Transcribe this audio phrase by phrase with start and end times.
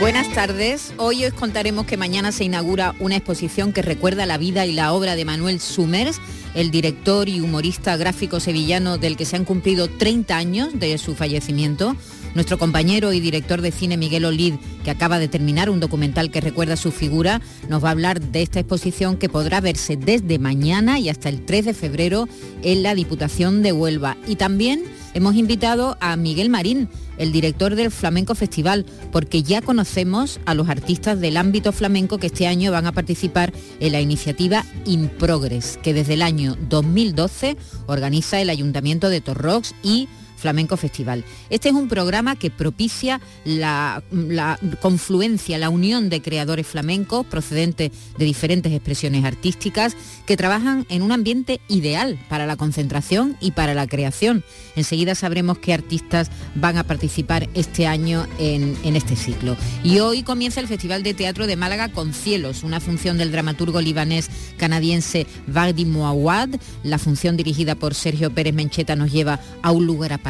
[0.00, 0.94] Buenas tardes.
[0.96, 4.94] Hoy os contaremos que mañana se inaugura una exposición que recuerda la vida y la
[4.94, 6.22] obra de Manuel Sumers,
[6.54, 11.14] el director y humorista gráfico sevillano del que se han cumplido 30 años de su
[11.14, 11.96] fallecimiento.
[12.34, 16.40] Nuestro compañero y director de cine Miguel Olid, que acaba de terminar un documental que
[16.40, 20.98] recuerda su figura, nos va a hablar de esta exposición que podrá verse desde mañana
[20.98, 22.26] y hasta el 3 de febrero
[22.62, 24.16] en la Diputación de Huelva.
[24.26, 24.82] Y también
[25.12, 26.88] hemos invitado a Miguel Marín,
[27.20, 32.26] el director del Flamenco Festival, porque ya conocemos a los artistas del ámbito flamenco que
[32.26, 37.56] este año van a participar en la iniciativa In Progress, que desde el año 2012
[37.86, 40.08] organiza el Ayuntamiento de Torrox y
[40.40, 41.24] Flamenco Festival.
[41.50, 44.02] Este es un programa que propicia la,
[44.80, 51.12] confluencia, la unión de creadores flamencos procedentes de diferentes expresiones artísticas que trabajan en un
[51.12, 54.42] ambiente ideal para la concentración y para la creación.
[54.76, 59.56] Enseguida sabremos qué artistas van a participar este año en, este ciclo.
[59.84, 63.80] Y hoy comienza el Festival de Teatro de Málaga con Cielos, una función del dramaturgo
[63.80, 66.48] libanés canadiense Vagdi Mouawad.
[66.82, 70.29] La función dirigida por Sergio Pérez Mencheta nos lleva a un lugar aparte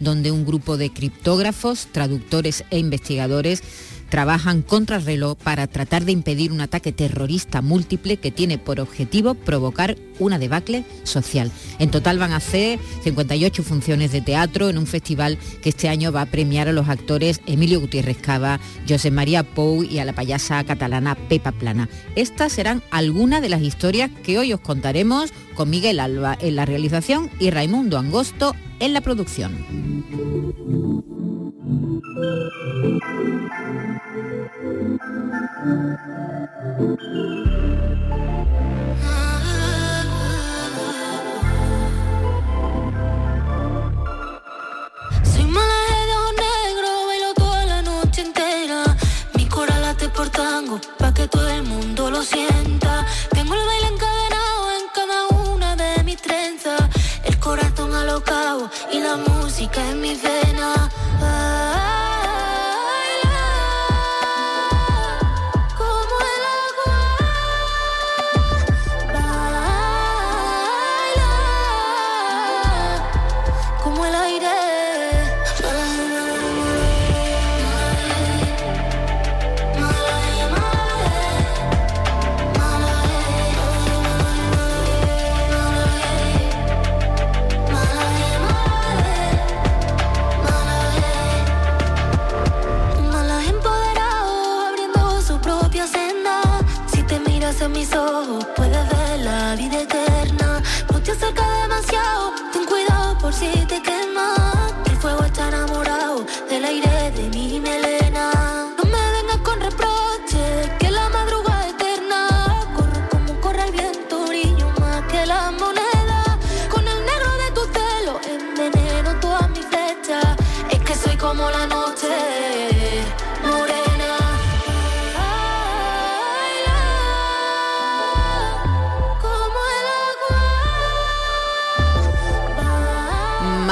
[0.00, 3.62] donde un grupo de criptógrafos, traductores e investigadores
[4.12, 9.32] trabajan contra reloj para tratar de impedir un ataque terrorista múltiple que tiene por objetivo
[9.32, 11.50] provocar una debacle social.
[11.78, 16.12] En total van a hacer 58 funciones de teatro en un festival que este año
[16.12, 20.12] va a premiar a los actores Emilio Gutiérrez Cava, José María Pou y a la
[20.12, 21.88] payasa catalana Pepa Plana.
[22.14, 26.66] Estas serán algunas de las historias que hoy os contaremos con Miguel Alba en la
[26.66, 29.52] realización y Raimundo Angosto en la producción.
[58.92, 60.41] Y la música en mi vena.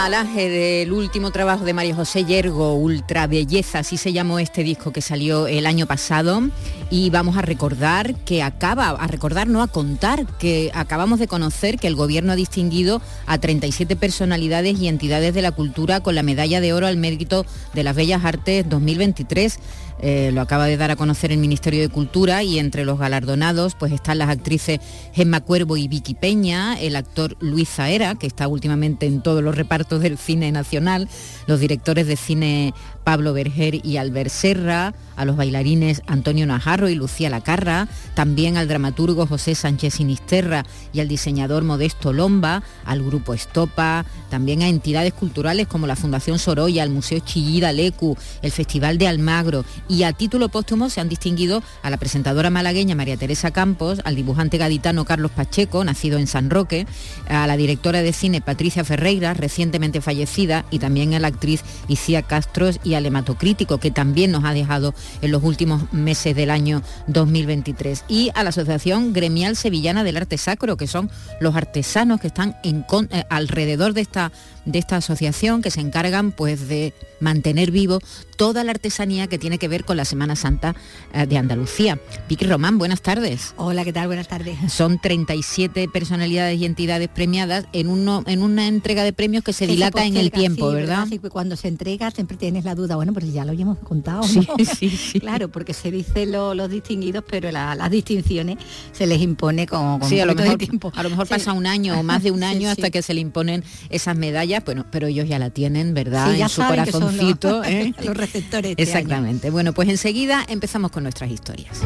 [0.02, 4.92] Malaje del último trabajo de María José Yergo, Ultra Belleza, así se llamó este disco
[4.92, 6.40] que salió el año pasado.
[6.88, 11.78] Y vamos a recordar que acaba, a recordar, no a contar, que acabamos de conocer
[11.78, 16.22] que el gobierno ha distinguido a 37 personalidades y entidades de la cultura con la
[16.22, 17.44] medalla de oro al mérito
[17.74, 19.58] de las Bellas Artes 2023.
[20.02, 23.74] Eh, lo acaba de dar a conocer el Ministerio de Cultura y entre los galardonados
[23.74, 24.80] pues están las actrices
[25.12, 29.56] Gemma Cuervo y Vicky Peña, el actor Luis Zaera, que está últimamente en todos los
[29.56, 31.08] repartos del cine nacional,
[31.46, 32.72] los directores de cine
[33.04, 38.68] Pablo Berger y Albert Serra, a los bailarines Antonio Najarro y Lucía Lacarra, también al
[38.68, 45.12] dramaturgo José Sánchez Sinisterra y al diseñador Modesto Lomba, al grupo Estopa, también a entidades
[45.12, 49.64] culturales como la Fundación Sorolla, el Museo Chillida Lecu, el Festival de Almagro.
[49.88, 54.16] Y a título póstumo se han distinguido a la presentadora malagueña María Teresa Campos, al
[54.16, 56.86] dibujante gaditano Carlos Pacheco, nacido en San Roque,
[57.28, 62.22] a la directora de cine Patricia Ferreira, recientemente fallecida, y también a la actriz Icía
[62.22, 66.82] Castros y al hematocrítico, que también nos ha dejado en los últimos meses del año
[67.06, 68.04] 2023.
[68.08, 71.10] Y a la Asociación Gremial Sevillana del Arte Sacro, que son
[71.40, 74.32] los artesanos que están en, eh, alrededor de esta
[74.64, 78.00] de esta asociación que se encargan pues de mantener vivo
[78.36, 80.74] toda la artesanía que tiene que ver con la Semana Santa
[81.12, 81.98] eh, de Andalucía.
[82.28, 83.52] Vicky Román, buenas tardes.
[83.56, 84.06] Hola, ¿qué tal?
[84.06, 84.56] Buenas tardes.
[84.72, 89.66] Son 37 personalidades y entidades premiadas en, uno, en una entrega de premios que se
[89.66, 91.06] dilata en el tiempo, ¿verdad?
[91.08, 94.88] Sí, cuando se entrega siempre tienes la duda, bueno, pues ya lo habíamos contado, Sí,
[94.88, 98.56] sí, claro, porque se dice los distinguidos, pero las distinciones
[98.92, 100.92] se les impone con, sí, a lo mejor, tiempo.
[100.94, 103.20] A lo mejor pasa un año o más de un año hasta que se le
[103.20, 106.34] imponen esas medallas, bueno, pero ellos ya la tienen, ¿verdad?
[106.34, 107.58] en su corazoncito.
[107.58, 107.94] Los, ¿eh?
[108.02, 108.72] los receptores.
[108.72, 109.50] Este Exactamente.
[109.50, 111.80] Bueno, pues enseguida empezamos con nuestras historias.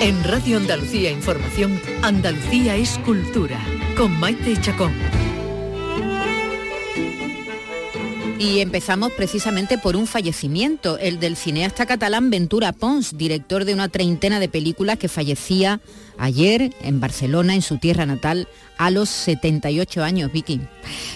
[0.00, 3.58] En Radio Andalucía Información, Andalucía es cultura,
[3.96, 4.92] con Maite Chacón.
[8.38, 13.88] Y empezamos precisamente por un fallecimiento, el del cineasta catalán Ventura Pons, director de una
[13.88, 15.80] treintena de películas que fallecía
[16.18, 20.60] ayer en Barcelona, en su tierra natal, a los 78 años, Vicky.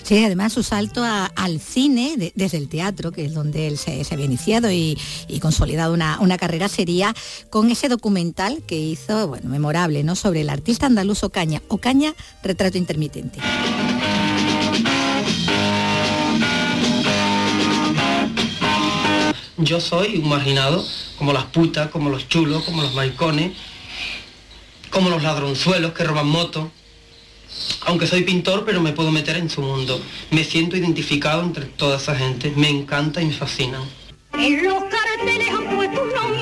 [0.02, 4.24] Sí, además su salto al cine desde el teatro, que es donde él se, había
[4.24, 4.96] iniciado y,
[5.40, 7.14] consolidado una, una, carrera, sería
[7.50, 10.16] con ese documental que hizo, bueno, memorable, ¿no?
[10.16, 11.62] Sobre el artista andaluz Ocaña.
[11.68, 13.40] Ocaña, retrato intermitente.
[19.60, 20.84] Yo soy un marginado,
[21.18, 23.56] como las putas, como los chulos, como los maicones,
[24.90, 26.68] como los ladronzuelos que roban motos.
[27.86, 30.00] Aunque soy pintor, pero me puedo meter en su mundo.
[30.30, 32.52] Me siento identificado entre toda esa gente.
[32.56, 33.82] Me encanta y me fascinan.
[34.34, 34.82] En los
[35.74, 36.37] puesto un nombre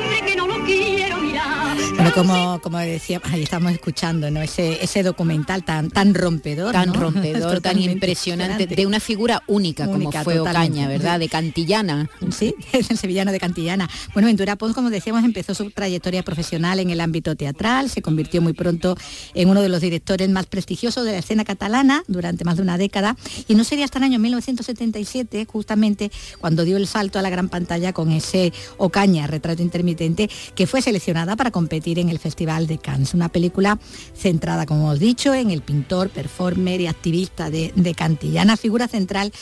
[2.15, 4.41] bueno, como, como decía, ahí estamos escuchando, ¿no?
[4.41, 6.73] Ese, ese documental tan, tan rompedor.
[6.73, 11.19] Tan rompedor, tan impresionante, de una figura única, como fue Ocaña, ¿verdad?
[11.19, 12.09] De Cantillana.
[12.31, 13.89] Sí, el sevillano de Cantillana.
[14.13, 18.43] Bueno, Ventura Pons, como decíamos, empezó su trayectoria profesional en el ámbito teatral, se convirtió
[18.43, 18.97] muy pronto
[19.35, 22.79] en uno de los directores más prestigiosos de la escena catalana durante más de una
[22.79, 23.17] década,
[23.49, 26.11] y no sería hasta el año 1977, justamente,
[26.41, 30.83] cuando dio el salto a la gran pantalla con ese Ocaña, retrato intermitente, que fue
[30.83, 33.15] seleccionada para competir en el Festival de Cannes.
[33.15, 33.79] Una película
[34.15, 39.33] centrada, como hemos dicho, en el pintor, performer y activista de, Cantillana, figura central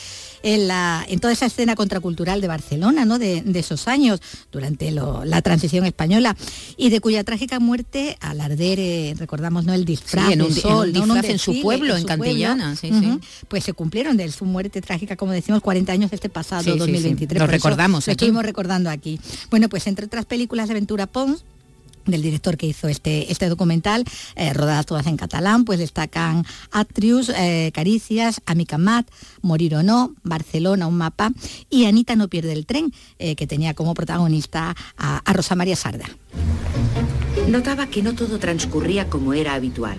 [0.43, 3.19] en, la, en, toda esa escena contracultural de Barcelona, ¿no?
[3.19, 4.21] de, esos años,
[4.51, 6.35] durante la transición española,
[6.77, 9.73] y de cuya trágica muerte, al arder, eh, recordamos, ¿no?
[9.73, 12.75] el disfraz, en, un, sol, en, su pueblo, en, Cantillana,
[13.47, 17.39] pues se cumplieron de su muerte trágica, como decimos, 40 años este pasado 2023.
[17.39, 18.07] Lo recordamos.
[18.07, 19.19] Lo estuvimos recordando aquí.
[19.49, 21.43] Bueno, pues entre otras películas de Aventura Pons,
[22.05, 24.03] del director que hizo este, este documental,
[24.35, 29.07] eh, rodadas todas en catalán, pues destacan Atrius, eh, Caricias, Amicamat,
[29.41, 31.31] Morir o no, Barcelona, un mapa,
[31.69, 35.75] y Anita no pierde el tren, eh, que tenía como protagonista a, a Rosa María
[35.75, 36.05] Sarda.
[37.47, 39.97] Notaba que no todo transcurría como era habitual.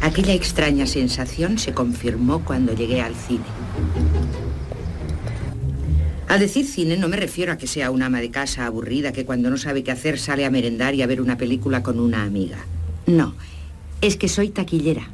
[0.00, 3.44] Aquella extraña sensación se confirmó cuando llegué al cine.
[6.32, 9.26] Al decir cine no me refiero a que sea una ama de casa aburrida que
[9.26, 12.22] cuando no sabe qué hacer sale a merendar y a ver una película con una
[12.22, 12.56] amiga.
[13.04, 13.34] No,
[14.00, 15.10] es que soy taquillera.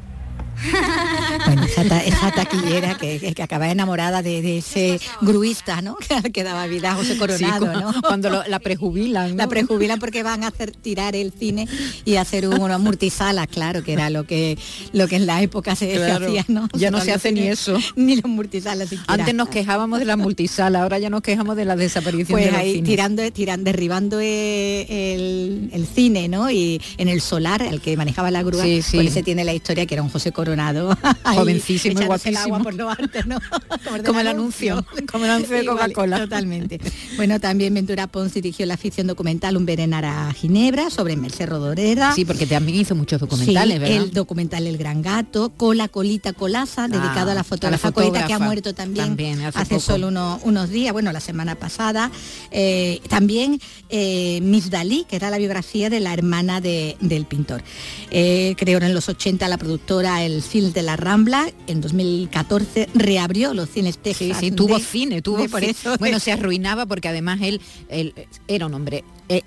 [1.45, 5.97] Bueno, esa, taquillera que, que, acaba enamorada de, ese gruista, ¿no?
[6.33, 8.03] Que daba vida a José Coronado, ¿no?
[8.03, 9.37] Cuando la prejubilan.
[9.37, 11.69] La prejubilan porque van a hacer tirar el cine
[12.05, 14.59] y hacer una multisala, claro, que era lo que
[14.93, 16.69] lo que en la época se, hacía, ¿no?
[16.75, 17.79] Ya no se hace ni eso.
[17.97, 21.77] Ni los multisalas Antes nos quejábamos de la multisala, ahora ya nos quejamos de la
[21.77, 26.51] desaparición pues de ahí, tirando, tirando, derribando el, el, cine, ¿no?
[26.51, 29.87] Y en el solar, el que manejaba la grúa, sí, pues se tiene la historia
[29.87, 30.48] que era un José Coronado
[31.25, 32.63] jovencísimo y guapísimo.
[32.63, 32.89] por lo
[33.27, 33.39] ¿no?
[34.05, 36.21] como, el anuncio, como el anuncio de Coca-Cola.
[36.21, 36.81] totalmente.
[37.17, 42.13] Bueno, también Ventura Pons dirigió la ficción documental Un Berenar a Ginebra sobre Merced Rodoreda.
[42.15, 43.97] Sí, porque también hizo muchos documentales, ¿verdad?
[43.97, 48.33] El documental El Gran Gato, Cola Colita Colaza, ah, dedicado a la fotógrafa, Colita que
[48.33, 49.17] ha muerto también,
[49.55, 50.09] hace, solo
[50.43, 52.11] unos días, bueno, la semana pasada.
[52.51, 57.63] Eh, también eh, Miss Dalí, que era la biografía de la hermana del pintor.
[58.11, 63.55] Eh, creo en los 80 la productora El Film de la Rambla, en 2014 reabrió
[63.55, 64.39] los cines Texas.
[64.39, 65.97] Sí, tuvo cine, tuvo por eso.
[65.99, 68.15] Bueno, se arruinaba porque además él, él
[68.47, 69.43] era un hombre eh,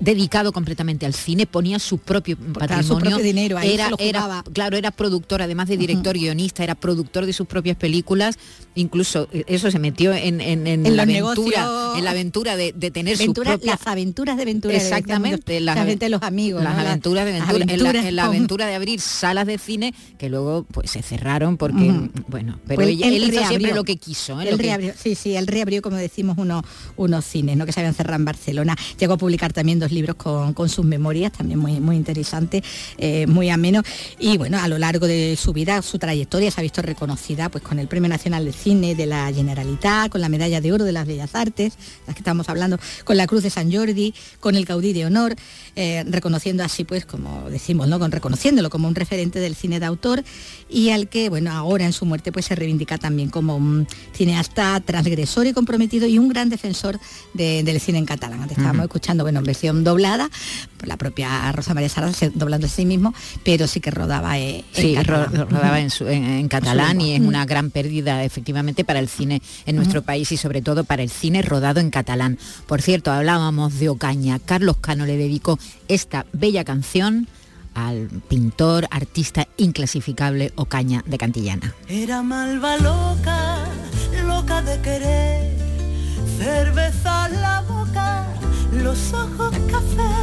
[0.00, 5.68] dedicado completamente al cine, ponía su propio patrimonio, dinero, era, era, claro, era productor, además
[5.68, 8.38] de director guionista, era productor de sus propias películas,
[8.74, 10.38] incluso eh, eso se metió en,
[10.96, 16.08] la aventura, en la aventura de, tener su las aventuras de Ventura, exactamente, las, de
[16.08, 20.28] los amigos, las aventuras de Ventura, en, la, aventura de abrir salas de cine que
[20.28, 24.94] luego pues se cerraron porque bueno, pero pues él, hizo siempre lo que quiso, ¿eh?
[24.96, 26.64] sí, sí, él reabrió como decimos unos
[26.96, 27.66] unos cines, ¿no?
[27.66, 31.32] que se habían cerrado en Barcelona, llegó a publicar también dos libros con, sus memorias,
[31.32, 32.62] también muy, muy interesante,
[32.96, 33.82] eh, muy ameno.
[34.18, 37.64] Y bueno, a lo largo de su vida, su trayectoria se ha visto reconocida pues
[37.64, 40.92] con el Premio Nacional de Cine de la Generalitat, con la Medalla de Oro de
[40.92, 41.74] las Bellas Artes,
[42.06, 45.34] las que estamos hablando, con la Cruz de San Jordi, con el Caudí de Honor,
[45.76, 47.98] eh, reconociendo así pues como decimos, ¿no?
[47.98, 50.24] Con, reconociéndolo como un referente del cine de autor
[50.68, 54.80] y al que, bueno, ahora en su muerte pues se reivindica también como un cineasta
[54.80, 56.98] transgresor y comprometido y un gran defensor
[57.34, 58.42] del cine en catalán.
[58.42, 60.30] Antes estábamos escuchando, bueno, en versión doblada,
[60.76, 64.64] por la propia Rosa María Sara doblando a sí mismo, pero sí que rodaba, eh,
[64.74, 70.02] en, rodaba en, catalán y es una gran pérdida efectivamente para el cine en nuestro
[70.02, 72.38] país y sobre todo para el cine rodado en catalán.
[72.66, 74.38] Por cierto, hablábamos de Ocaña.
[74.38, 75.58] Carlos Cano le dedicó
[75.88, 77.28] esta bella canción
[77.74, 81.74] al pintor, artista inclasificable Ocaña de Cantillana.
[81.88, 83.64] Era malva loca,
[84.26, 85.56] loca de querer,
[86.38, 88.26] cerveza en la boca,
[88.72, 90.14] los ojos café,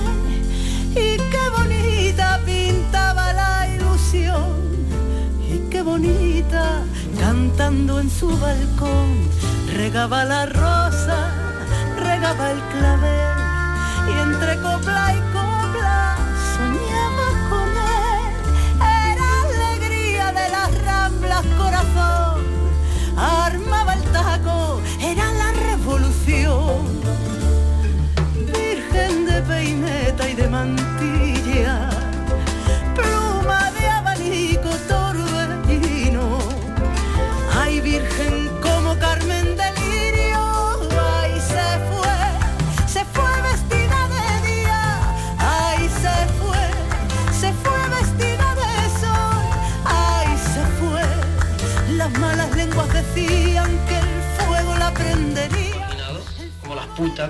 [0.91, 4.53] y qué bonita pintaba la ilusión,
[5.49, 6.83] y qué bonita
[7.19, 9.29] cantando en su balcón,
[9.73, 11.31] regaba la rosa,
[11.97, 13.37] regaba el clavel,
[14.07, 15.34] y entre copla y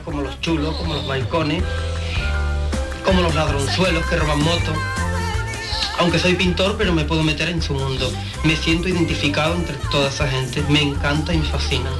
[0.03, 1.63] Como los chulos, como los balcones,
[3.05, 4.75] como los ladronzuelos que roban motos.
[5.99, 8.11] Aunque soy pintor, pero me puedo meter en su mundo.
[8.43, 10.63] Me siento identificado entre toda esa gente.
[10.69, 11.91] Me encanta y me fascina.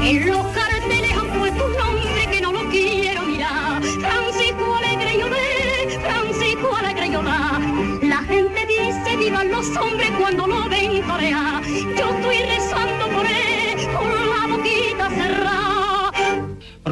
[0.00, 3.82] En los carteles han puesto un nombre que no lo quiero mirar.
[3.82, 8.08] Francisco Alegre Lloré, Francisco Alegre Lloré.
[8.08, 10.55] La gente dice vivan los hombres cuando lo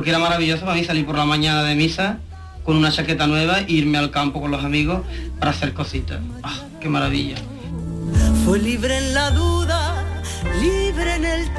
[0.05, 2.19] Porque era maravilloso para mí salir por la mañana de misa
[2.63, 5.01] con una chaqueta nueva e irme al campo con los amigos
[5.39, 6.21] para hacer cositas.
[6.43, 7.37] ¡Ah, qué maravilla!
[8.45, 10.05] Fue libre en la duda,
[10.61, 11.51] libre en el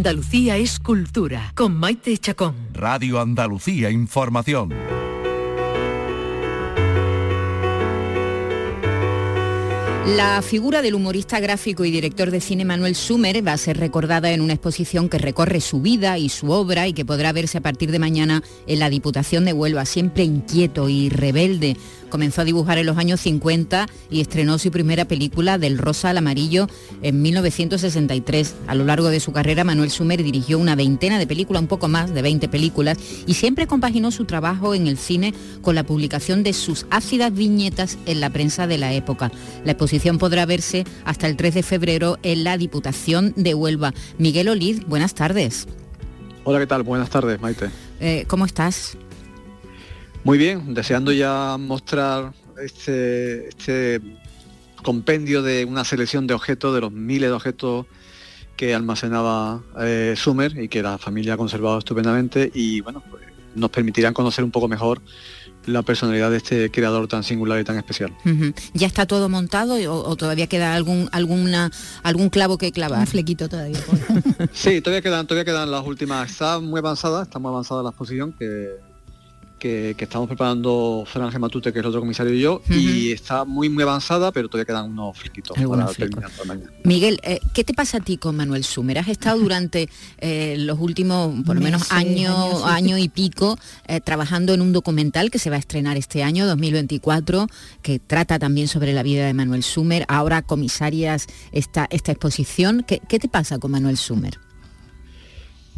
[0.00, 2.54] Andalucía es cultura con Maite Chacón.
[2.72, 4.72] Radio Andalucía Información.
[10.16, 14.32] La figura del humorista gráfico y director de cine Manuel Sumer va a ser recordada
[14.32, 17.60] en una exposición que recorre su vida y su obra y que podrá verse a
[17.60, 21.76] partir de mañana en la Diputación de Huelva, siempre inquieto y rebelde.
[22.10, 26.18] Comenzó a dibujar en los años 50 y estrenó su primera película del rosa al
[26.18, 26.66] amarillo
[27.02, 28.54] en 1963.
[28.66, 31.88] A lo largo de su carrera, Manuel Sumer dirigió una veintena de películas, un poco
[31.88, 36.42] más de 20 películas, y siempre compaginó su trabajo en el cine con la publicación
[36.42, 39.30] de sus ácidas viñetas en la prensa de la época.
[39.64, 43.94] La exposición podrá verse hasta el 3 de febrero en la Diputación de Huelva.
[44.18, 45.66] Miguel Oliz, buenas tardes.
[46.44, 46.82] Hola, ¿qué tal?
[46.82, 47.70] Buenas tardes, Maite.
[48.00, 48.96] Eh, ¿Cómo estás?
[50.22, 54.00] Muy bien, deseando ya mostrar este, este
[54.82, 57.86] compendio de una selección de objetos, de los miles de objetos
[58.56, 63.22] que almacenaba eh, Sumer y que la familia ha conservado estupendamente y bueno, pues
[63.54, 65.00] nos permitirán conocer un poco mejor
[65.66, 68.14] la personalidad de este creador tan singular y tan especial.
[68.74, 71.70] ¿Ya está todo montado o, todavía queda algún alguna
[72.02, 73.00] algún clavo que clavar?
[73.00, 73.78] Un flequito todavía.
[74.52, 76.30] sí, todavía quedan, todavía quedan las últimas.
[76.30, 78.68] Está muy avanzada, está muy avanzada la exposición que
[79.60, 83.68] que, estamos preparando Fran Matute, que es el otro comisario y yo, y está muy
[83.68, 86.70] muy avanzada, pero todavía quedan unos fliquitos para terminar mañana.
[86.82, 88.98] Miguel, eh, ¿qué te pasa a ti con Manuel Sumer?
[88.98, 89.88] Has estado durante
[90.18, 95.30] eh, los últimos, por lo menos año, año y pico, eh, trabajando en un documental
[95.30, 97.46] que se va a estrenar este año, 2024,
[97.82, 100.04] que trata también sobre la vida de Manuel Sumer.
[100.08, 102.84] Ahora comisarias esta, esta exposición.
[102.86, 104.49] ¿Qué, ¿Qué te pasa con Manuel Sumer?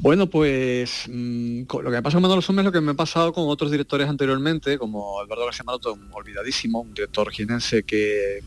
[0.02, 2.94] Bueno, pues mm, lo que me pasa con Manolo Sumer es lo que me ha
[2.94, 8.42] pasado con otros directores anteriormente, como Alberto García Maroto, olvidadísimo, un director ginense que,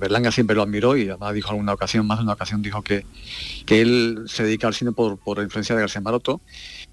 [0.00, 3.04] Berlanga siempre lo admiró y además dijo alguna ocasión, más de una ocasión dijo que,
[3.68, 6.40] él se dedica al cine por, por influencia de García Maroto.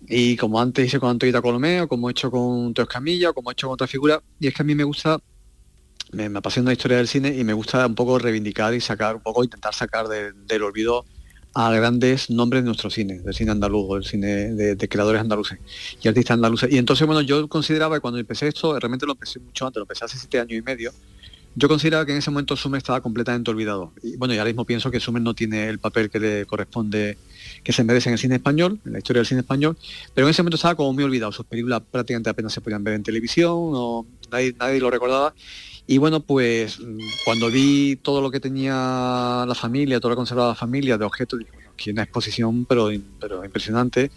[0.09, 3.53] Y como antes hice con Antoita Colomeo, como he hecho con Teo Camilla, como he
[3.53, 5.19] hecho con otra figura, y es que a mí me gusta
[6.11, 9.21] me, apasiona la historia del cine y me gusta un poco reivindicar y sacar un
[9.21, 11.05] poco, intentar sacar del olvido
[11.57, 15.57] a grandes nombres de nuestro cine, del cine andaluz, del cine de, creadores andaluces
[16.01, 16.69] y artistas andaluces.
[16.71, 19.83] Y entonces, bueno, yo consideraba que cuando empecé esto, realmente lo empecé mucho antes, lo
[19.83, 20.91] empecé hace siete años y medio,
[21.55, 23.93] yo consideraba que en ese momento Sumer estaba completamente olvidado.
[24.03, 27.17] Y bueno, y ahora mismo pienso que Sumer no tiene el papel que le corresponde,
[27.63, 29.77] que se merece en el cine español, en la historia del cine español,
[30.13, 31.31] pero en ese momento estaba como muy olvidado.
[31.31, 35.33] Sus películas prácticamente apenas se podían ver en televisión, o nadie lo recordaba.
[35.87, 36.79] Y bueno, pues
[37.23, 41.05] cuando vi todo lo que tenía la familia, todo lo que conservaba la familia de
[41.05, 42.89] objetos, dije, bueno, aquí una exposición pero,
[43.19, 44.09] pero impresionante.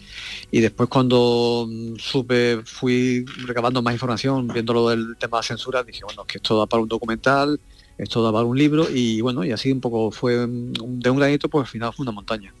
[0.49, 5.83] Y después cuando mm, supe, fui recabando más información, viendo lo del tema de censura,
[5.83, 7.59] dije, bueno, que esto da para un documental,
[7.99, 11.65] esto daba un libro y bueno, y así un poco fue de un granito, pues
[11.65, 12.53] al final fue una montaña.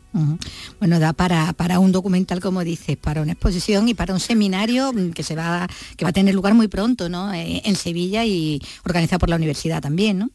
[0.79, 4.91] Bueno, da para, para un documental, como dices, para una exposición y para un seminario
[4.91, 7.33] mm, que se va, que va a tener lugar muy pronto, ¿no?
[7.33, 10.29] Eh, en Sevilla y organizado por la universidad también, ¿no?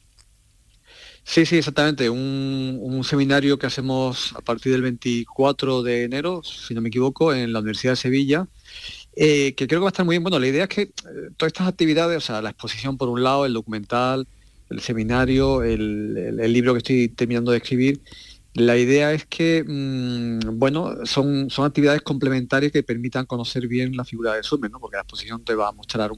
[1.25, 2.09] Sí, sí, exactamente.
[2.09, 7.53] Un, seminario que hacemos a partir del 24 de enero, si no me equivoco, en
[7.53, 8.47] la Universidad de Sevilla,
[9.17, 10.23] eh, que creo que va a estar muy bien.
[10.23, 10.93] Bueno, la idea es que eh,
[11.37, 14.27] todas estas actividades, o sea, la exposición por un lado, el documental,
[14.71, 18.01] el seminario, el, libro que estoy terminando de escribir.
[18.55, 24.05] La idea es que, mm, bueno, son, son actividades complementarias que permitan conocer bien la
[24.05, 24.79] figura de Sumer, ¿no?
[24.81, 26.13] porque la exposición te va a mostrar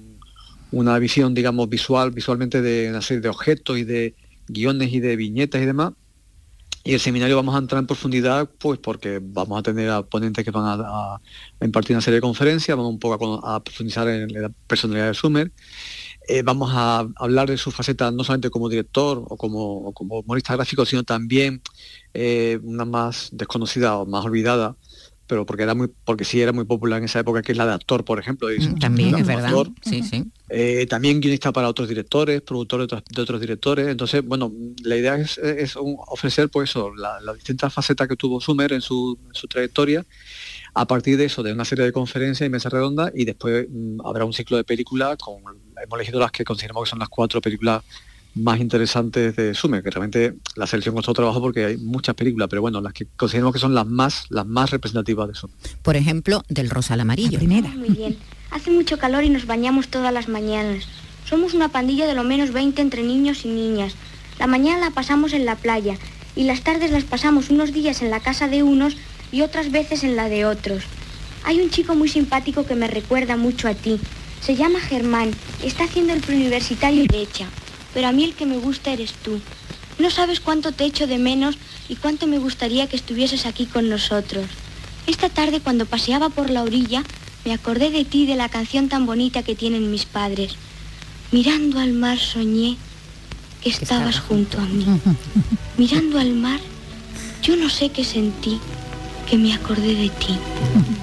[0.71, 4.15] una visión, digamos, visual, visualmente de una serie de objetos y de
[4.49, 5.93] guiones y de viñetas y demás.
[6.85, 10.45] Y el seminario vamos a entrar en profundidad, pues porque vamos a tener a ponentes
[10.45, 11.21] que van a,
[11.61, 15.53] impartir una serie de conferencias, vamos un poco a, profundizar en la personalidad de Sumer
[16.29, 20.55] eh, vamos a hablar de su faceta no solamente como director o como, como humorista
[20.55, 21.63] gráfico, sino también
[22.15, 24.77] eh, una más desconocida o más olvidada,
[25.27, 27.67] pero porque era muy, porque sí era muy popular en esa época, que es la
[27.67, 28.49] de actor, por ejemplo.
[28.49, 29.53] Mm, también es verdad.
[29.83, 30.25] sí, sí.
[30.49, 33.89] Eh, también guionista para otros directores, productor de otros, directores.
[33.89, 38.73] Entonces, bueno, la idea es, ofrecer pues eso, las la distintas facetas que tuvo Sumer
[38.73, 40.05] en su, en su trayectoria
[40.75, 44.01] a partir de eso, de una serie de conferencias y mesas redondas, y después mm,
[44.05, 45.43] habrá un ciclo de películas, con,
[45.83, 47.83] hemos elegido las que consideramos que son las cuatro películas
[48.35, 52.61] más interesantes de Sume, que realmente la selección costó trabajo porque hay muchas películas, pero
[52.61, 55.55] bueno, las que consideramos que son las más, las más representativas de Sume.
[55.83, 57.39] Por ejemplo, del rosa al amarillo.
[57.39, 57.71] primera.
[57.71, 58.17] Muy bien.
[58.51, 60.87] Hace mucho calor y nos bañamos todas las mañanas.
[61.29, 63.95] Somos una pandilla de lo menos 20 entre niños y niñas.
[64.39, 65.97] La mañana la pasamos en la playa
[66.37, 68.97] y las tardes las pasamos unos días en la casa de unos
[69.33, 70.85] y otras veces en la de otros.
[71.45, 73.99] Hay un chico muy simpático que me recuerda mucho a ti.
[74.47, 75.33] Se llama Germán,
[75.65, 77.47] está haciendo el preuniversitario de derecha,
[77.93, 79.41] pero a mí el que me gusta eres tú.
[79.99, 83.89] No sabes cuánto te echo de menos y cuánto me gustaría que estuvieses aquí con
[83.89, 84.47] nosotros.
[85.09, 87.03] Esta tarde cuando paseaba por la orilla,
[87.45, 90.53] me acordé de ti y de la canción tan bonita que tienen mis padres.
[91.33, 92.77] Mirando al mar soñé
[93.65, 94.87] que estabas junto a mí.
[95.77, 96.61] Mirando al mar,
[97.43, 98.61] yo no sé qué sentí,
[99.27, 100.39] que me acordé de ti.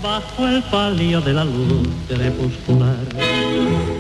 [0.02, 1.88] Bajo el palio de la luz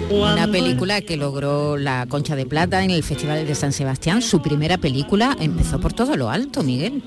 [0.09, 4.21] Una película que logró la Concha de Plata en el Festival de San Sebastián.
[4.21, 7.03] Su primera película empezó por todo lo alto, Miguel.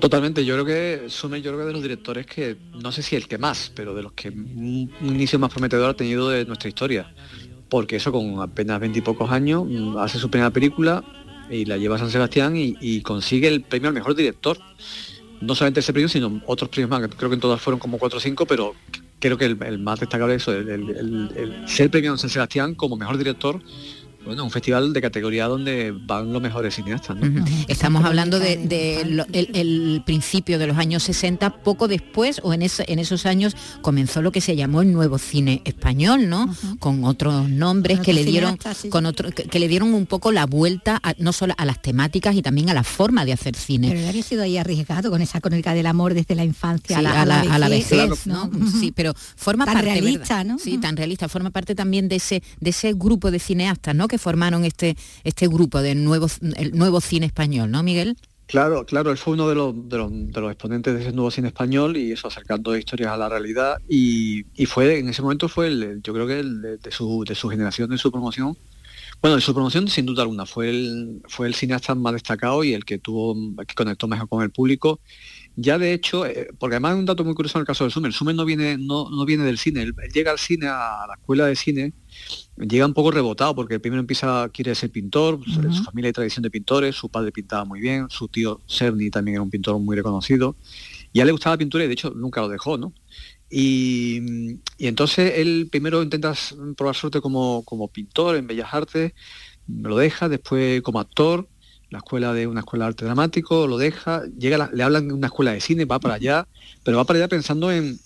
[0.00, 3.16] Totalmente, yo creo que Sume, yo creo que de los directores que, no sé si
[3.16, 6.68] el que más, pero de los que un, inicio más prometedor ha tenido de nuestra
[6.68, 7.14] historia.
[7.68, 11.04] Porque eso con apenas veintipocos años mm, hace su primera película,
[11.48, 14.58] y la lleva a San Sebastián y, y consigue el premio al mejor director.
[15.42, 18.18] No solamente ese premio, sino otros premios más, creo que en todas fueron como 4
[18.18, 18.74] o 5, pero
[19.18, 20.70] creo que el, más destacable es eso, el-
[21.36, 23.60] el ser premiado en San Sebastián como mejor director,
[24.24, 27.16] bueno, un festival de categoría donde van los mejores cineastas.
[27.68, 32.52] Estamos hablando de, de lo- el, el principio de los años 60, poco después o
[32.54, 36.54] en, ese- en esos años comenzó lo que se llamó el nuevo cine español, ¿no?
[36.78, 40.06] Con otros nombres Con que le dieron, sí, con otro, que, que le dieron un
[40.06, 43.32] poco la vuelta a- no solo a las temáticas y también a la forma de
[43.32, 43.88] hacer cine.
[43.92, 47.24] Pero había sido ahí arriesgado con esa crónica del amor desde la infancia Sí, a,
[47.24, 48.50] la, a la vejez, vejez, ¿no?
[48.80, 50.52] Sí, pero forma Tan parte realista, ¿verdad?
[50.52, 50.58] ¿no?
[50.58, 54.08] Sí, tan realista, forma parte también de ese de ese grupo de cineastas, ¿no?
[54.12, 54.94] Que formaron este
[55.24, 58.18] este grupo del nuevo el nuevo cine español, ¿no, Miguel?
[58.46, 61.48] Claro, claro, él fue uno de los, de los, de exponentes de ese nuevo cine
[61.48, 65.68] español y eso, acercando historias a la realidad y, y fue, en ese momento fue
[65.68, 68.54] el, yo creo que el de, de su, de su generación, de su promoción,
[69.22, 72.74] bueno, de su promoción sin duda alguna, fue el, fue el cineasta más destacado y
[72.74, 73.34] el que tuvo,
[73.66, 75.00] que conectó mejor con el público.
[75.54, 77.90] Ya de hecho, eh, porque además hay un dato muy curioso en el caso de
[77.90, 81.04] Sumer, Sumer no viene, no, no viene del cine, él, él llega al cine, a
[81.06, 81.92] la escuela de cine,
[82.56, 86.50] llega un poco rebotado porque primero empieza quiere ser pintor su- familia hay tradición de
[86.50, 90.56] pintores su padre pintaba muy bien su tío Cerny también era un pintor muy reconocido
[91.12, 92.94] y a él le gustaba la pintura y de hecho nunca lo dejó no
[93.50, 94.20] y,
[94.78, 96.34] y entonces él primero intenta
[96.76, 99.12] probar suerte como, como pintor en bellas artes
[99.68, 101.48] lo deja después como actor
[101.92, 105.14] la escuela de una escuela de arte dramático lo deja llega la- le hablan de
[105.14, 106.46] una escuela de cine va para allá
[106.82, 107.98] pero va para allá pensando en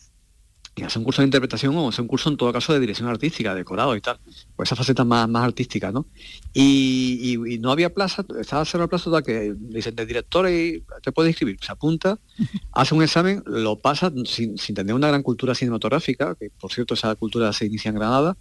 [0.79, 3.09] y hacer un curso de interpretación o hacer un curso en todo caso de dirección
[3.09, 4.19] artística, decorado y tal,
[4.55, 6.07] pues esa faceta más, más artística, ¿no?
[6.53, 10.49] Y, y- y no había plaza, estaba cerrado el plazo tal que dicen de director
[10.51, 12.19] y te puedes inscribir, se apunta,
[12.73, 16.93] hace un examen, lo pasa sin, sin tener una gran cultura cinematográfica, que por cierto
[16.95, 18.37] esa cultura se inicia en Granada,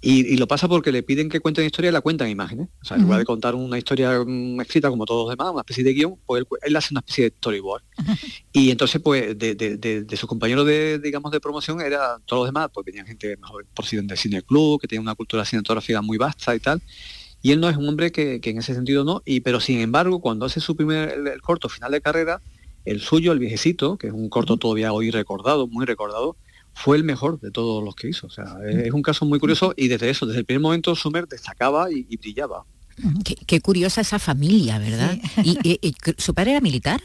[0.00, 2.30] y, y lo pasa porque le piden que cuente una historia y la cuenta en
[2.30, 2.68] imágenes.
[2.80, 5.60] O sea, en lugar de contar una historia mm, escrita como todos los demás, una
[5.62, 7.82] especie de guion, pues él, él hace una especie de storyboard.
[8.52, 12.42] Y entonces, pues, de, de, de, de sus compañeros de, digamos, de promoción, era todos
[12.42, 16.02] los demás, pues venían gente mejor presidente del cine club, que tenía una cultura cinematográfica
[16.02, 16.82] muy vasta y tal.
[17.40, 19.80] Y él no es un hombre que, que en ese sentido no, y pero sin
[19.80, 22.40] embargo, cuando hace su primer el, el corto final de carrera,
[22.84, 26.36] el suyo, el viejecito, que es un corto todavía hoy recordado, muy recordado,
[26.74, 28.26] fue el mejor de todos los que hizo.
[28.26, 30.94] O sea, es, es un caso muy curioso y desde eso, desde el primer momento,
[30.94, 32.64] Sumer destacaba y, y brillaba.
[33.24, 35.18] Qué, qué curiosa esa familia, ¿verdad?
[35.42, 37.00] Y, y- y su padre era militar.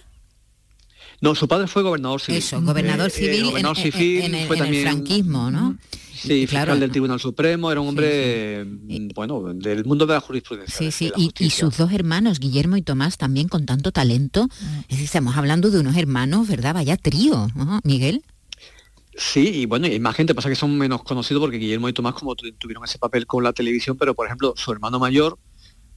[1.21, 2.38] No, su padre fue gobernador civil.
[2.39, 5.51] Eso, gobernador Eh, eh, civil, gobernador en- civil, en, el, fue en el también franquismo,
[5.51, 5.77] ¿no?
[6.13, 6.65] Sí, claro.
[6.73, 10.75] fiscal del Tribunal Supremo, era un hombre, mm, bueno, del mundo de la jurisprudencia.
[10.75, 14.47] Sí, sí, y, sus dos hermanos, Guillermo y Tomás, también con tanto talento.
[14.84, 16.73] Es decir, estamos hablando de unos hermanos, ¿verdad?
[16.73, 17.80] Vaya trío, ¿no?
[17.84, 18.23] Miguel.
[19.15, 21.93] Sí, y bueno, y hay más gente, pasa que son menos conocidos porque Guillermo y
[21.93, 25.39] Tomás como tu- tuvieron ese papel con la televisión, pero por ejemplo, su hermano mayor,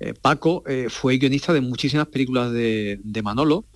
[0.01, 3.67] eh, Paco, eh, fue guionista de muchísimas películas de, de Manolo.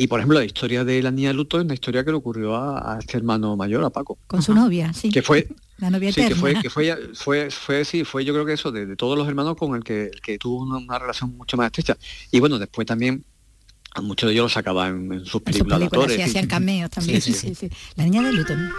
[0.00, 2.16] Y por ejemplo, la historia de la niña de luto es una historia que le
[2.16, 4.16] ocurrió a, a este hermano mayor, a Paco.
[4.28, 5.10] Con su novia, sí.
[5.10, 8.46] Que fue, La novia Sí, que fue, que fue, fue, fue, sí, fue yo creo
[8.46, 10.98] que eso, de, de todos los hermanos con el que, el que tuvo una, una
[11.00, 11.96] relación mucho más estrecha.
[12.30, 13.24] Y bueno, después también
[13.94, 16.16] a muchos de ellos los sacaba en, en sus En sus películas de películas, actores.
[16.16, 17.20] sí, hacían cameos también.
[17.20, 17.68] Sí, Sí, sí.
[17.96, 18.70] La niña de Luton.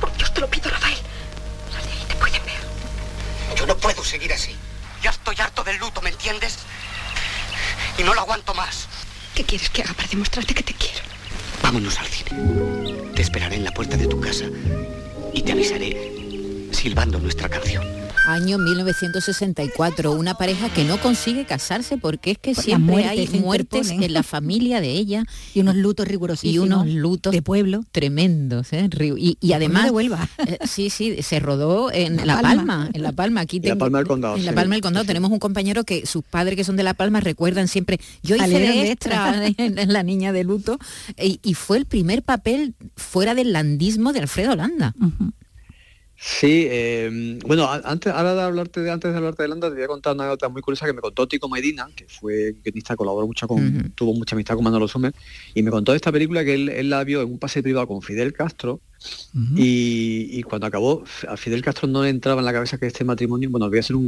[0.00, 0.96] Por Dios te lo pido, Rafael.
[1.72, 3.58] Sal de ahí, te pueden ver.
[3.58, 4.52] Yo no puedo seguir así.
[5.02, 6.58] Ya estoy harto del luto, ¿me entiendes?
[7.98, 8.88] Y no lo aguanto más.
[9.34, 11.00] ¿Qué quieres que haga para demostrarte que te quiero?
[11.62, 12.30] Vámonos al cine.
[13.14, 14.44] Te esperaré en la puerta de tu casa
[15.32, 18.01] y te avisaré silbando nuestra canción.
[18.24, 23.40] Año 1964, una pareja que no consigue casarse porque es que Por siempre muerte hay
[23.40, 24.02] muertes interponen.
[24.04, 26.66] en la familia de ella Y unos lutos y rigurosísimos.
[26.66, 27.84] unos lutos de pueblo.
[27.90, 28.88] tremendos, ¿eh?
[29.18, 30.28] Y, y además, de Huelva.
[30.46, 32.56] eh, sí, sí, se rodó en La La Palma.
[32.56, 33.40] Palma, en La Palma.
[33.40, 34.54] Aquí En La tengo- Palma del Condado, En La sí.
[34.56, 37.66] Palma del Condado tenemos un compañero que sus padres que son de La Palma recuerdan
[37.66, 40.78] siempre, yo hice de extra en, La Niña de Luto
[41.20, 44.94] y, y fue el primer papel fuera del landismo de Alfredo Landa.
[45.00, 45.32] Ujú.
[46.24, 49.82] Sí, eh, bueno, antes, ahora de hablarte de, antes de hablarte de Landa, te voy
[49.82, 53.26] a contar una anécdota muy curiosa que me contó Tico Medina, que fue guionista, colaboró
[53.26, 55.12] mucho con, tuvo mucha amistad con Manolo Sumer,
[55.52, 57.88] y me contó de esta película que él, él la vio en un pase privado
[57.88, 58.80] con Fidel Castro,
[59.56, 63.04] y, y cuando acabó, a Fidel Castro no le entraba en la cabeza que este
[63.04, 64.06] matrimonio, bueno, voy a hacer un,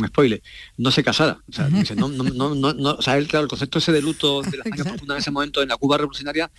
[0.00, 0.42] un spoiler,
[0.76, 1.38] no se casara.
[1.48, 3.92] O sea, dice, no, no, no, no, no- o sea, él, claro, el concepto ese
[3.92, 6.50] de luto de las años profundas en ese momento en la Cuba revolucionaria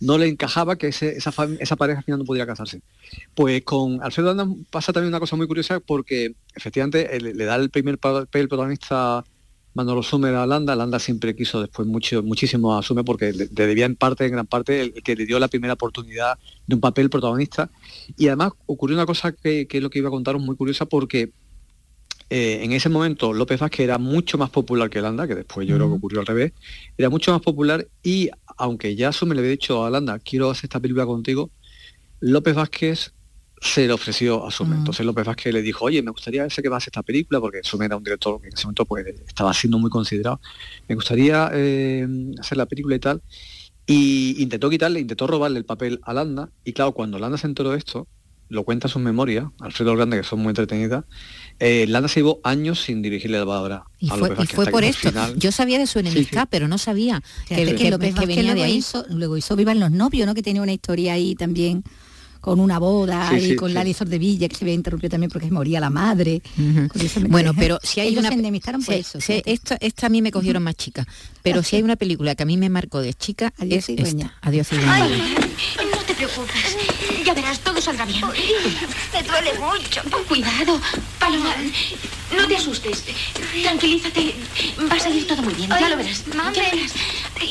[0.00, 2.80] no le encajaba que ese- esa, esa pareja al final no podía casarse.
[3.34, 7.56] Pues con Alfredo Landa pasa también una cosa muy curiosa porque efectivamente él- le da
[7.56, 9.24] el primer papel protagonista
[9.74, 13.66] Manolo Sumer a Landa, Landa siempre quiso después mucho, muchísimo a Sumer porque le, le
[13.66, 16.74] debía en parte, en gran parte, el, el que le dio la primera oportunidad de
[16.74, 17.70] un papel protagonista.
[18.16, 20.86] Y además ocurrió una cosa que, que es lo que iba a contaros muy curiosa
[20.86, 21.32] porque
[22.32, 25.74] eh, en ese momento López Vázquez era mucho más popular que Landa, que después yo
[25.74, 26.52] creo que ocurrió al revés,
[26.96, 30.66] era mucho más popular y aunque ya me le había dicho a Landa, quiero hacer
[30.66, 31.50] esta película contigo,
[32.20, 33.12] López Vázquez
[33.60, 34.78] se le ofreció a Sumer.
[34.78, 37.40] Entonces López Vázquez le dijo, oye, me gustaría sé que vas a hacer esta película,
[37.40, 40.40] porque Sumer era un director que en ese momento pues, estaba siendo muy considerado.
[40.88, 42.06] Me gustaría eh,
[42.40, 43.22] hacer la película y tal.
[43.86, 46.48] Y intentó quitarle, intentó robarle el papel a Landa.
[46.64, 48.06] Y claro, cuando Landa se enteró de esto,
[48.48, 51.04] lo cuenta en sus memorias, Alfredo Grande, que son muy entretenidas,
[51.58, 54.84] eh, Landa se llevó años sin dirigirle la palabra y a fue, López y por
[54.84, 55.08] esto.
[55.10, 58.14] final- Yo sabía de su enemistad, pero no sabía que, Fíjate que- que López que
[58.20, 58.76] Vázquez venía de luego ahí.
[58.76, 60.34] hizo, luego hizo Vivan los novios, ¿no?
[60.34, 61.84] Que tenía una historia ahí también
[62.40, 63.74] con una boda Sí, y sí, con sí.
[63.74, 66.42] Lali Sordevilla, que se había interrumpido también porque se moría la madre.
[67.28, 69.20] Bueno, pero si hay Ellos una se enemistaron por si- eso.
[69.20, 69.52] si- fíjate.
[69.52, 71.06] esta, esta a mí me cogieron más chica,
[71.42, 74.26] pero si hay una película que a mí me marcó de chica Adiós, es cigüeña.
[74.34, 74.48] esta.
[74.48, 75.08] Adiós cigüeña.
[76.10, 76.76] Te preocupes.
[77.24, 78.20] Ya verás, todo saldrá bien.
[79.12, 80.00] Me duele mucho.
[80.26, 80.80] Cuidado.
[81.20, 81.54] Paloma,
[82.36, 83.04] no te asustes.
[83.62, 84.34] Tranquilízate.
[84.90, 85.70] Va a salir todo muy bien.
[85.70, 86.24] Ya lo verás.
[86.26, 86.92] Ya lo verás.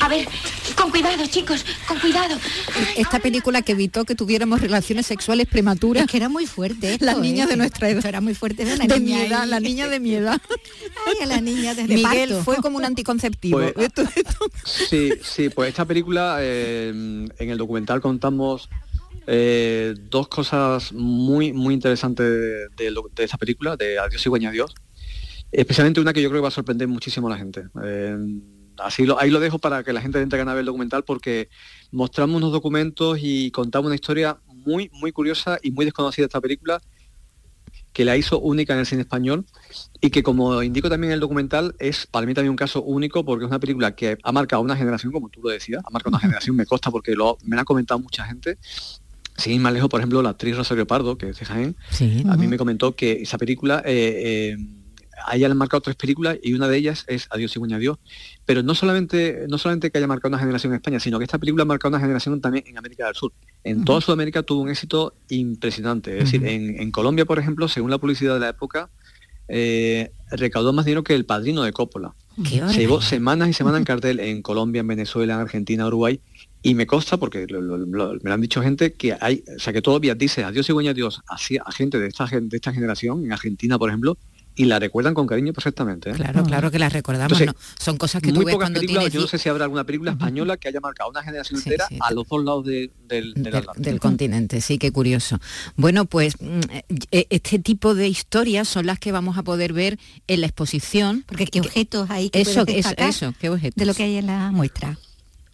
[0.00, 0.28] A ver,
[0.76, 1.64] con cuidado, chicos.
[1.88, 2.36] Con cuidado.
[2.96, 6.06] Esta película que evitó que tuviéramos relaciones sexuales prematuras.
[6.06, 6.98] que era muy fuerte.
[7.00, 7.50] Las esto, niñas ¿eh?
[7.52, 7.98] de nuestra edad.
[7.98, 8.62] Esto era muy fuerte.
[8.62, 9.48] Era una de niña mi edad, ahí.
[9.50, 10.40] la niña de mi edad.
[11.06, 12.44] Ay, a la niña desde Miguel parto.
[12.44, 13.58] fue como un anticonceptivo.
[13.58, 14.04] Pues, Esto-
[14.64, 18.49] Sí, sí, pues esta película, eh, en el documental contamos
[19.26, 24.74] eh, dos cosas muy, muy interesantes de, de esta película, de Adiós y Adiós.
[25.52, 27.64] Especialmente una que yo creo que va a sorprender muchísimo a la gente.
[27.84, 28.16] Eh,
[28.78, 31.48] así lo, ahí lo dejo para que la gente entre a ver el documental porque
[31.90, 36.40] mostramos unos documentos y contamos una historia muy, muy curiosa y muy desconocida de esta
[36.40, 36.80] película
[37.92, 39.44] que la hizo única en el cine español
[40.00, 43.24] y que como indico también en el documental es para mí también un caso único
[43.24, 46.10] porque es una película que ha marcado una generación, como tú lo decías, ha marcado
[46.10, 48.58] una generación, me consta porque lo, me la ha comentado mucha gente.
[49.36, 51.76] Sin ir más lejos, por ejemplo, la actriz Rosario Pardo, que es de Jaén,
[52.28, 54.56] a mí me comentó que esa película, eh, eh,
[55.26, 57.98] a ella le han marcado tres películas y una de ellas es Adiós y Adiós.
[58.46, 61.38] Pero no solamente, no solamente que haya marcado una generación en España, sino que esta
[61.38, 63.32] película ha marcado una generación también en América del Sur.
[63.64, 66.18] En toda Sudamérica tuvo un éxito impresionante.
[66.18, 68.90] Es decir, en, en Colombia, por ejemplo, según la publicidad de la época,
[69.48, 72.14] eh, recaudó más dinero que el padrino de Coppola.
[72.72, 76.20] Se llevó semanas y semanas en cartel en Colombia, en Venezuela, en Argentina, Uruguay.
[76.62, 79.58] Y me consta, porque lo- lo- lo- me lo han dicho gente, que hay, o
[79.58, 83.24] sea, que todavía dice adiós y adiós así a gente de esta, de esta generación,
[83.24, 84.18] en Argentina, por ejemplo,
[84.56, 86.10] y la recuerdan con cariño perfectamente.
[86.10, 86.12] ¿eh?
[86.14, 87.40] Claro, claro que las recordamos.
[87.40, 87.46] Entonces,
[87.78, 87.82] ¿no?
[87.82, 89.64] Son cosas que tú Muy ves pocas cuando películas, tienes yo no sé si habrá
[89.64, 91.96] alguna película española que haya marcado una generación Sí, entera sí.
[92.00, 93.84] a los dos lados de- del, del del, Atlántico.
[93.90, 95.38] del continente, sí, qué curioso.
[95.76, 96.60] Bueno, pues mm,
[97.10, 101.24] eh, este tipo de historias son las que vamos a poder ver en la exposición.
[101.26, 103.76] Porque qué objetos hay que eso, eso, eso, qué objetos.
[103.76, 104.98] de lo que hay en la muestra.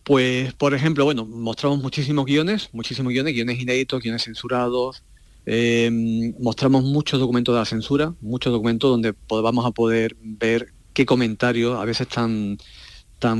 [0.04, 5.02] Pues, por ejemplo, bueno, mostramos muchísimos guiones, muchísimos guiones, guiones inéditos, guiones censurados.
[5.46, 11.06] Eh, mostramos muchos documentos de la censura, muchos documentos donde vamos a poder ver qué
[11.06, 12.58] comentarios a veces tan
[13.18, 13.38] tan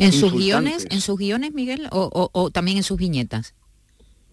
[0.00, 3.54] en sus guiones, en sus guiones, Miguel, o, o- o también en sus viñetas.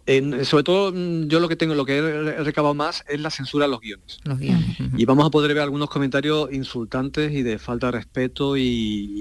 [0.08, 3.20] En- sobre todo mm, yo lo que tengo, lo que he re- recabado más es
[3.22, 4.20] la censura a los guiones.
[4.24, 4.78] Los guiones.
[4.98, 8.64] Y vamos a poder ver algunos comentarios insultantes y de falta de respeto y,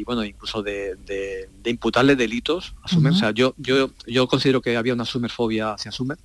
[0.00, 3.12] y, bueno, incluso de, de- de imputarle delitos a Sumer.
[3.12, 6.18] O sea, yo, yo, yo considero que había una sumerfobia hacia Sumer.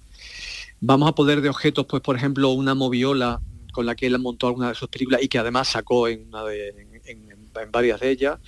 [0.82, 4.48] Vamos a poder de objetos, pues por ejemplo, una moviola con la que él montó
[4.48, 7.30] alguna de sus películas y que además sacó en, una de- en- en-
[7.62, 8.39] en varias de ellas.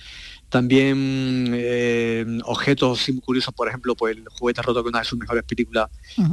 [0.48, 5.18] También eh, objetos curiosos, por ejemplo, pues el juguete roto, que es una de sus
[5.18, 5.88] mejores películas,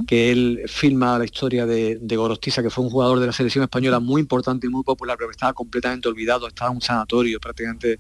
[0.08, 3.64] que él filma la historia de, de Gorostiza, que fue un jugador de la selección
[3.64, 7.40] española muy importante y muy popular, pero que estaba completamente olvidado, estaba en un sanatorio
[7.40, 8.00] prácticamente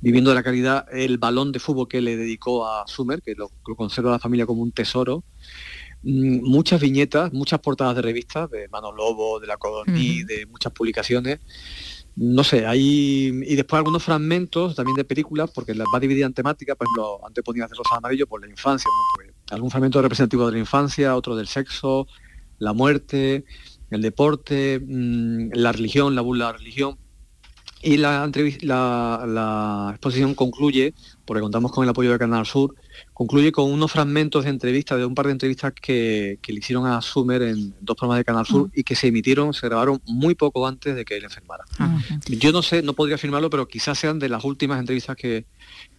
[0.00, 0.86] viviendo de la caridad.
[0.92, 4.46] El balón de fútbol que le dedicó a Sumer, que lo, lo conserva la familia
[4.46, 5.24] como un tesoro.
[6.02, 10.26] Mm, Muchas viñetas, muchas portadas de revistas, de Mano Lobo, de la Codorní, Ujú.
[10.26, 11.40] de muchas publicaciones.
[12.14, 16.32] No sé, hay y después algunos fragmentos también de películas, porque las va dividida en
[16.32, 20.00] temáticas, por ejemplo, antes ponías de rosa amarillo por la infancia, bueno, pues, algún fragmento
[20.00, 22.06] representativo de la infancia, otro del sexo,
[22.58, 23.44] la muerte,
[23.90, 26.98] el deporte, mm, la religión, la burla de la religión.
[27.82, 28.30] Y la,
[28.62, 30.94] la, la exposición concluye,
[31.26, 32.74] porque contamos con el apoyo de Canal Sur,
[33.16, 36.86] concluye con unos fragmentos de entrevistas, de un par de entrevistas que, que le hicieron
[36.86, 40.34] a Sumer en dos programas de Canal Sur y que se emitieron, se grabaron muy
[40.34, 41.64] poco antes de que él enfermara.
[42.28, 45.46] Yo no sé, no podría afirmarlo, pero quizás sean de las últimas entrevistas que,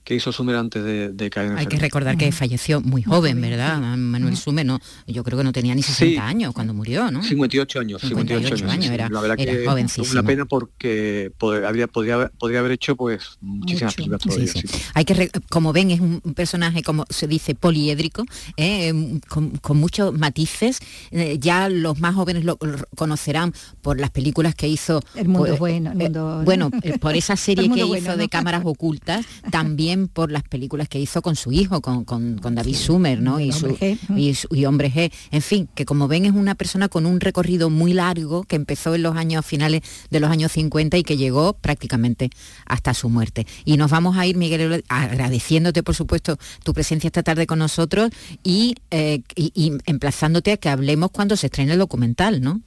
[0.07, 3.41] que hizo Sumer antes de, de caer en Hay que recordar que falleció muy joven,
[3.41, 3.77] ¿verdad?
[3.97, 7.21] Manuel Sumer, no, yo creo que no tenía ni 60 años cuando murió, ¿no?
[7.21, 10.13] 58 años, 58, años, era, la verdad que jovencísimo.
[10.13, 11.33] Una pena porque
[11.65, 14.53] habría, podría, podría haber hecho pues muchísimas películas todavía.
[14.93, 18.23] Hay que, como ven, es un personaje, como se dice, poliédrico,
[18.55, 19.19] ¿eh?
[19.27, 20.79] con, muchos matices.
[21.11, 22.57] Eh, ya los más jóvenes lo,
[22.95, 25.01] conocerán por las películas que hizo.
[25.15, 26.43] El mundo pues, bueno, el eh, mundo...
[26.45, 31.23] bueno, por esa serie que hizo de cámaras ocultas, también por las películas que hizo
[31.23, 32.05] con su hijo, con,
[32.37, 33.39] David Sumer, ¿no?
[33.39, 33.75] Y, su,
[34.15, 35.11] y, Hombre G.
[35.31, 38.93] En fin, que como ven es una persona con un recorrido muy largo que empezó
[38.93, 39.81] en los años finales
[40.11, 42.29] de los años 50 y que llegó prácticamente
[42.65, 43.47] hasta su muerte.
[43.65, 48.11] Y nos vamos a ir, Miguel, agradeciéndote, por supuesto, tu presencia esta tarde con nosotros
[48.43, 52.61] y, eh, y emplazándote a que hablemos cuando se estrene el documental, ¿no?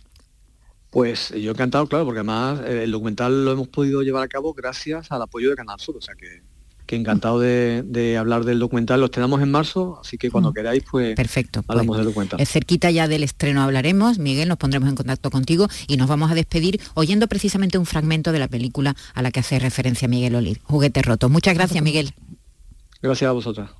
[0.90, 4.52] Pues yo encantado, claro, porque además eh, el documental lo hemos podido llevar a cabo
[4.52, 6.42] gracias al apoyo de Canal Sur, o sea que
[6.90, 8.98] que encantado de, hablar del documental.
[8.98, 10.54] Lo estrenamos en marzo, así que cuando mm.
[10.54, 12.44] queráis, pues Perfecto, hablamos pues, del documental.
[12.44, 16.34] Cerquita ya del estreno hablaremos, Miguel, nos pondremos en contacto contigo y nos vamos a
[16.34, 20.60] despedir oyendo precisamente un fragmento de la película a la que hace referencia Miguel Olir,
[20.64, 21.28] Juguete Roto.
[21.28, 22.12] Muchas gracias, Miguel.
[23.00, 23.70] Gracias a vosotras.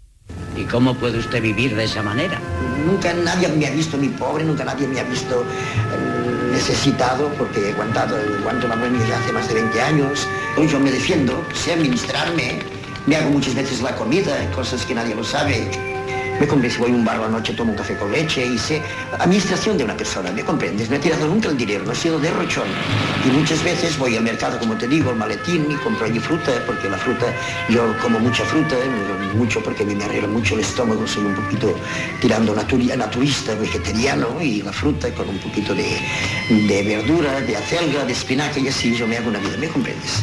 [0.57, 2.41] ¿Y cómo puede usted vivir de esa manera?
[2.87, 7.71] Nunca nadie me ha visto ni pobre, nunca nadie me ha visto eh, necesitado, porque
[7.71, 8.77] he aguantado, aguanto la
[9.09, 10.29] ya hace más de 20 años.
[10.57, 15.15] Hoy yo me defiendo, sé administrarme, me hago muchas veces la comida, cosas que nadie
[15.15, 16.00] lo sabe.
[16.41, 18.47] Me compré, si voy a un bar a la noche, tomo un café con leche
[18.47, 18.83] y sé
[19.19, 20.89] administración de una persona, ¿me comprendes?
[20.89, 22.67] No he tirado nunca el dinero, no he sido derrochón.
[23.27, 26.53] Y muchas veces voy al mercado, como te digo, al maletín y compro allí fruta,
[26.67, 27.27] porque la fruta,
[27.69, 28.75] yo como mucha fruta,
[29.35, 31.75] mucho porque me arregla mucho el estómago, soy un poquito
[32.23, 35.99] tirando naturista, vegetariano, y la fruta con un poquito de,
[36.49, 40.23] de verdura, de acelga, de espinaca y así yo me hago una vida, ¿me comprendes?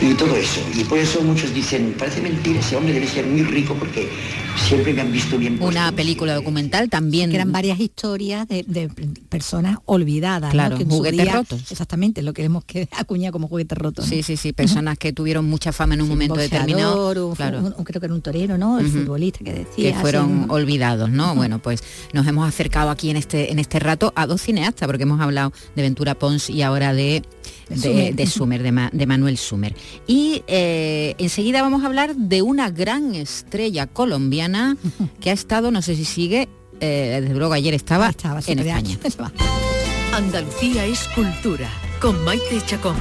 [0.00, 0.60] Y todo eso.
[0.74, 4.08] Y por eso muchos dicen, parece mentira, ese hombre debe ser muy rico porque
[4.56, 7.30] siempre me han visto bien una película documental también.
[7.30, 8.90] Que eran varias historias de,
[9.28, 10.50] personas olvidadas.
[10.50, 11.70] Claro, juguetes rotos.
[11.70, 14.06] Exactamente, lo queremos que acuñar como juguetes rotos.
[14.06, 17.34] Sí, sí, sí, personas que tuvieron mucha fama en un momento determinado.
[17.34, 17.74] claro.
[17.84, 18.78] creo que era un torero, ¿no?
[18.78, 19.92] El futbolista que decía.
[19.92, 21.34] Que fueron olvidados, ¿no?
[21.34, 25.04] Bueno, pues nos hemos acercado aquí en este, en este rato a dos cineastas, porque
[25.04, 27.22] hemos hablado de Ventura Pons y ahora de
[27.68, 29.74] de, Sumer, de, Manuel Sumer.
[30.06, 34.76] Y eh, enseguida vamos a hablar de una gran estrella colombiana
[35.20, 36.48] que ha estado, no sé si sigue,
[36.80, 38.98] eh, desde luego ayer estaba, estaba en España.
[40.12, 41.68] Andalucía es cultura,
[42.00, 42.96] con Maite Chacón.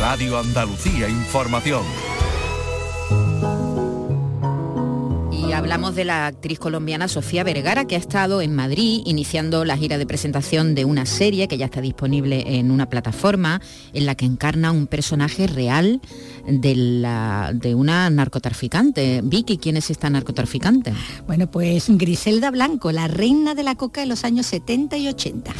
[0.00, 1.82] Radio Andalucía Información.
[5.60, 9.98] Hablamos de la actriz colombiana Sofía Vergara, que ha estado en Madrid iniciando la gira
[9.98, 13.60] de presentación de una serie que ya está disponible en una plataforma
[13.92, 16.00] en la que encarna un personaje real
[16.46, 19.20] de, la, de una narcotraficante.
[19.22, 20.94] Vicky, ¿quién es esta narcotraficante?
[21.26, 25.52] Bueno, pues Griselda Blanco, la reina de la coca de los años 70 y 80.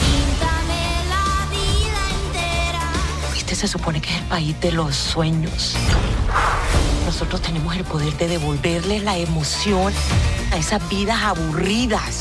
[3.37, 5.77] Este se supone que es el país de los sueños.
[7.11, 9.93] Nosotros tenemos el poder de devolverle la emoción
[10.53, 12.19] a esas vidas aburridas.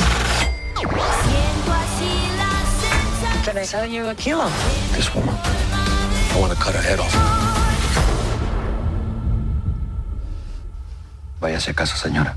[3.45, 4.49] Can I sell you a kilo?
[4.95, 5.35] This woman,
[6.33, 7.15] I want to cut her head off.
[11.39, 12.35] Váyase a casa, señora.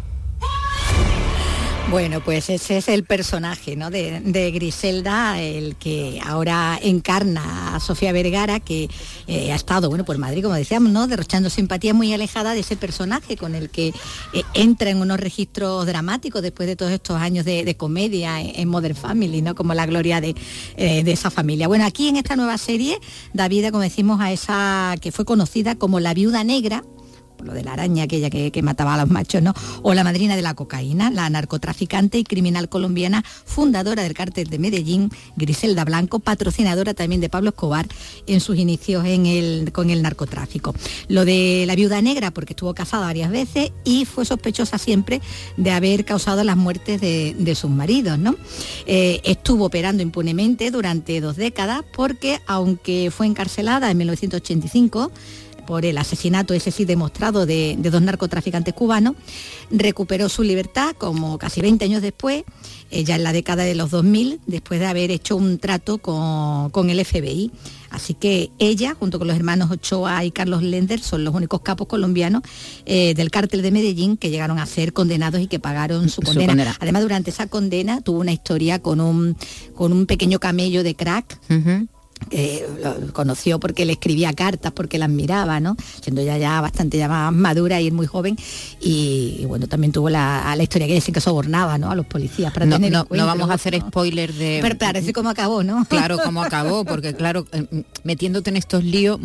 [1.92, 3.90] Bueno, pues ese es el personaje ¿no?
[3.90, 8.88] de, Griselda, el que ahora encarna a Sofía Vergara, que
[9.26, 11.06] eh, ha estado bueno, por Madrid, como decíamos, ¿no?
[11.06, 15.84] derrochando simpatía muy alejada de ese personaje con el que eh, entra en unos registros
[15.84, 19.54] dramáticos después de todos estos años de, comedia en, Modern Family, ¿no?
[19.54, 20.34] como la gloria de,
[20.78, 21.68] eh, de, esa familia.
[21.68, 22.98] Bueno, aquí en esta nueva serie
[23.34, 26.84] da vida, como decimos, a esa que fue conocida como la viuda negra,
[27.42, 29.54] lo de la araña aquella que, mataba a los machos, ¿no?
[29.82, 34.58] O la madrina de la cocaína, la narcotraficante y criminal colombiana, fundadora del cártel de
[34.58, 37.86] Medellín, Griselda Blanco, patrocinadora también de Pablo Escobar
[38.26, 40.74] en sus inicios en el, con el narcotráfico.
[41.08, 45.20] Lo de la viuda negra, porque estuvo casada varias veces y fue sospechosa siempre
[45.56, 48.34] de haber causado las muertes de, sus maridos, ¿no?
[48.86, 55.12] Eh, estuvo operando impunemente durante dos décadas porque, aunque fue encarcelada en 1985,
[55.72, 59.14] por el asesinato, ese sí demostrado, de, dos narcotraficantes cubanos,
[59.70, 62.44] recuperó su libertad como casi 20 años después,
[62.90, 66.90] eh, ya en la década de los 2000, después de haber hecho un trato con,
[66.90, 67.52] el FBI.
[67.88, 71.86] Así que ella, junto con los hermanos Ochoa y Carlos Lender, son los únicos capos
[71.86, 72.42] colombianos
[72.84, 76.76] eh, del cártel de Medellín que llegaron a ser condenados y que pagaron su condena.
[76.80, 79.38] Además, durante esa condena tuvo una historia con un,
[79.74, 81.38] con un pequeño camello de crack
[82.82, 85.76] lo conoció porque le escribía cartas, porque las miraba, ¿no?
[86.00, 88.36] Siendo ya, ya bastante ya más madura y muy joven.
[88.80, 91.90] Y, y bueno, también tuvo la, la historia que dicen que sobornaba, ¿no?
[91.90, 94.58] A los policías para No, tener no- vamos a hacer spoiler de...
[94.62, 95.84] Pero parece cómo acabó, ¿no?
[95.86, 99.18] Claro, cómo acabó, porque claro, eh, metiéndote en estos líos,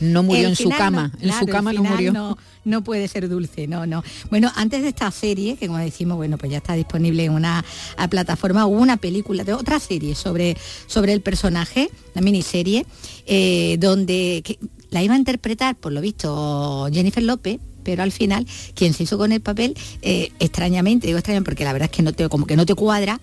[0.00, 2.12] no murió El en su cama, no- en su cama no murió.
[2.12, 4.04] No, no puede ser dulce, no, no.
[4.30, 7.64] Bueno, antes de esta serie, que como decimos, bueno, pues ya está disponible en una
[8.10, 12.86] plataforma, hubo una película, de otra serie sobre, sobre el personaje, una miniserie,
[13.26, 14.58] eh, donde que
[14.90, 19.18] la iba a interpretar, por lo visto, Jennifer López, pero al final quien se hizo
[19.18, 22.46] con el papel, eh, extrañamente, digo extrañamente porque la verdad es que no te, como
[22.46, 23.20] que no te cuadra,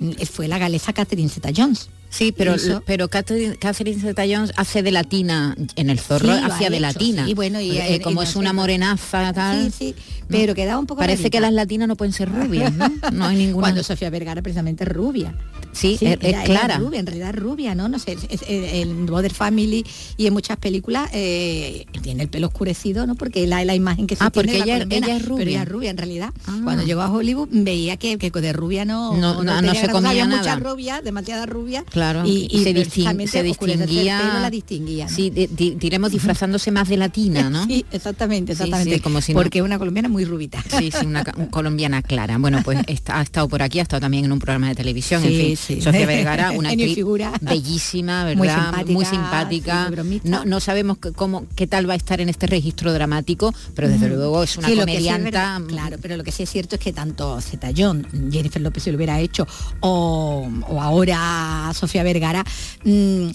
[0.00, 1.88] mm, fue la galesa Catherine Zeta-Jones.
[2.10, 2.54] Sí, pero,
[2.86, 7.26] pero Catherine, Catherine Zeta-Jones hace de latina en el zorro, Sí, hacía ha de latina.
[7.26, 9.70] sí, bueno, y- Eh, y- como y es una morenaza tal.
[9.70, 9.94] Sí, sí,
[10.26, 11.36] pero quedaba un poco Parece rarita.
[11.36, 12.88] que las latinas no pueden ser rubias, ¿no?
[13.12, 13.60] No hay ninguna.
[13.66, 15.36] Cuando Sofía Vergara precisamente es rubia.
[15.78, 16.78] Sí, es- clara.
[16.78, 17.88] rubia, en realidad es rubia, ¿no?
[17.88, 19.84] No sé, es- en Mother Family
[20.16, 23.14] y en muchas películas eh, tiene el pelo oscurecido, ¿no?
[23.14, 25.38] Porque la, la imagen que se Ah, tiene porque ella- colombiana, ella es rubia.
[25.38, 26.30] Pero ella es rubia en realidad.
[26.46, 26.60] Ah.
[26.64, 29.88] Cuando llegó a Hollywood veía que, que de rubia no, No, no, no tenía se
[29.88, 30.38] comía Había nada.
[30.38, 31.84] mucha rubia, demasiada rubia.
[31.90, 34.18] Claro, y, y se, distin- precisamente se distinguía.
[34.20, 35.06] pelo la distinguía.
[35.06, 35.14] ¿no?
[35.14, 37.64] Sí, di- di- diremos disfrazándose más de latina, ¿no?
[37.68, 38.96] Sí, exactamente, Sí, exactamente.
[38.96, 40.62] sí, como si no- porque una colombiana muy rubita.
[40.78, 42.38] Sí, sí, una colombiana clara.
[42.38, 45.22] Bueno, pues está- ha estado por aquí, ha estado también en un programa de televisión.
[45.24, 45.80] en Sí, fin, sí.
[45.80, 47.32] Sofía Vergara, una actriz figura.
[47.40, 48.36] bellísima, ¿verdad?
[48.38, 49.72] Muy simpática, Muy simpática.
[49.74, 50.28] sí, muy bromista.
[50.28, 54.06] no, no sabemos cómo, qué tal va a estar en este registro dramático, pero desde
[54.08, 54.12] Mm.
[54.14, 55.24] luego es una Sí, comedianta.
[55.24, 58.82] verdad, claro, pero lo que sí es cierto es que tanto Zeta John, Jennifer López
[58.82, 59.46] se lo hubiera hecho,
[59.80, 62.44] o, o ahora Sofía Vergara,
[62.84, 63.28] mm,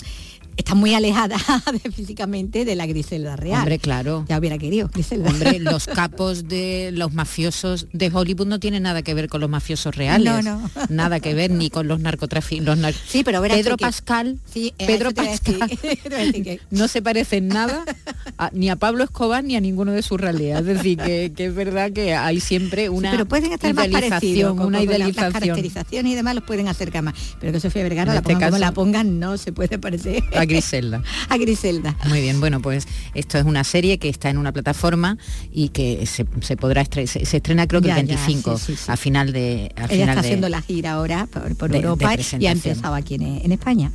[0.58, 1.38] está muy alejada
[1.96, 3.60] físicamente de la Griselda real.
[3.60, 4.26] Hombre, claro.
[4.28, 5.30] Ya hubiera querido, Griselda.
[5.30, 9.50] Hombre, los capos de los mafiosos de Hollywood no tienen nada que ver con los
[9.50, 10.26] mafiosos reales.
[10.26, 10.70] No, no.
[10.90, 12.96] Nada que ver ni con los narcotraficantes.
[13.08, 17.48] Sí, pero verás Pedro que- Pascal, Sí, eh, Pedro Pascal que- no se parece en
[17.50, 17.84] nada
[18.38, 20.60] a- ni a Pablo Escobar ni a ninguno de sus raleas.
[20.62, 24.10] Es decir, que, que es verdad que hay siempre una pero pueden estar más idealización,
[24.20, 25.32] parecidos, con- una la- las idealización.
[25.34, 27.14] caracterizaciones y demás los pueden acercar más.
[27.40, 30.46] Pero que Sofía Vergara, la este pongan caso- la pongan, no se puede parecer A
[30.46, 31.02] Griselda.
[31.30, 31.96] a Griselda.
[32.08, 35.18] Muy bien, bueno, pues esto es una serie que está en una plataforma
[35.52, 38.58] y que se, se podrá estre- se, se estrena creo que Ya, el ya, 25
[38.58, 38.92] sí, sí, sí.
[38.92, 41.78] a final de a Ella final está de- haciendo la gira ahora por, por de-
[41.80, 43.92] de Europa y ha empezado aquí en, en España.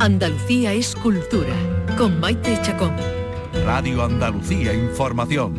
[0.00, 1.54] Andalucía es cultura.
[1.96, 2.92] Con Maite Chacón.
[3.64, 5.54] Radio Andalucía Información.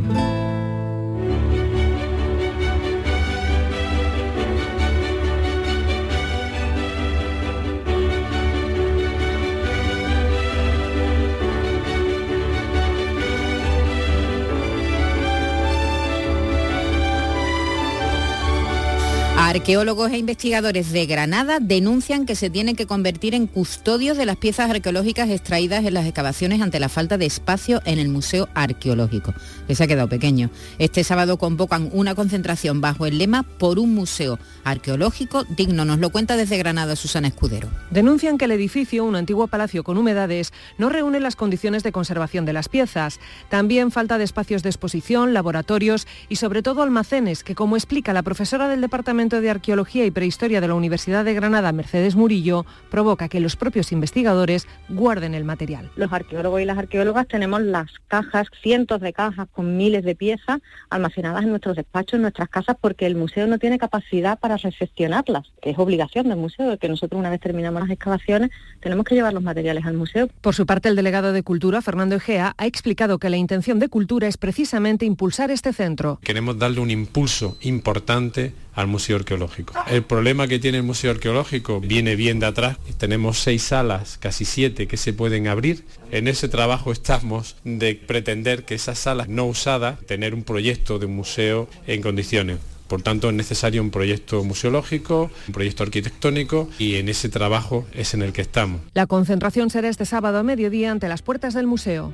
[19.54, 24.38] Arqueólogos e investigadores de Granada denuncian que se tienen que convertir en custodios de las
[24.38, 29.32] piezas arqueológicas extraídas en las excavaciones ante la falta de espacio en el Museo Arqueológico,
[29.68, 30.50] que se ha quedado pequeño.
[30.80, 35.86] Este sábado convocan una concentración bajo el lema por un museo arqueológico digno.
[35.86, 37.70] Nos lo cuenta desde Granada Susana Escudero.
[37.92, 42.46] Denuncian que el edificio, un antiguo palacio con humedades, no reúne las condiciones de conservación
[42.46, 43.20] de las piezas.
[43.50, 48.24] También falta de espacios de exposición, laboratorios y sobre todo almacenes que, como explica la
[48.24, 53.30] profesora del Departamento de Arqueología y Prehistoria de la Universidad de Granada, Mercedes Murillo, provoca
[53.30, 55.92] que los propios investigadores guarden el material.
[55.96, 60.60] Los arqueólogos y las arqueólogas tenemos las cajas, cientos de cajas con miles de piezas
[60.90, 65.52] almacenadas en nuestros despachos, en nuestras casas, porque el museo no tiene capacidad para recepcionarlas,
[65.62, 69.34] que es obligación del museo, que nosotros una vez terminamos las excavaciones tenemos que llevar
[69.34, 70.28] los materiales al museo.
[70.42, 73.90] Por su parte, el delegado de Cultura, Fernando Egea, ha explicado que la intención de
[73.90, 76.20] Cultura es precisamente impulsar este centro.
[76.24, 79.74] Queremos darle un impulso importante al Museo Arqueológico.
[79.88, 82.78] El problema que tiene el Museo Arqueológico viene bien de atrás.
[82.98, 85.86] Tenemos seis salas, casi siete, que se pueden abrir.
[86.12, 91.06] En ese trabajo estamos de pretender que esas salas no usadas, tener un proyecto de
[91.06, 92.60] un museo en condiciones.
[92.88, 98.14] Por tanto, es necesario un proyecto museológico, un proyecto arquitectónico y en ese trabajo es
[98.14, 98.82] en el que estamos.
[98.94, 102.14] La concentración será este sábado a mediodía ante las puertas del museo.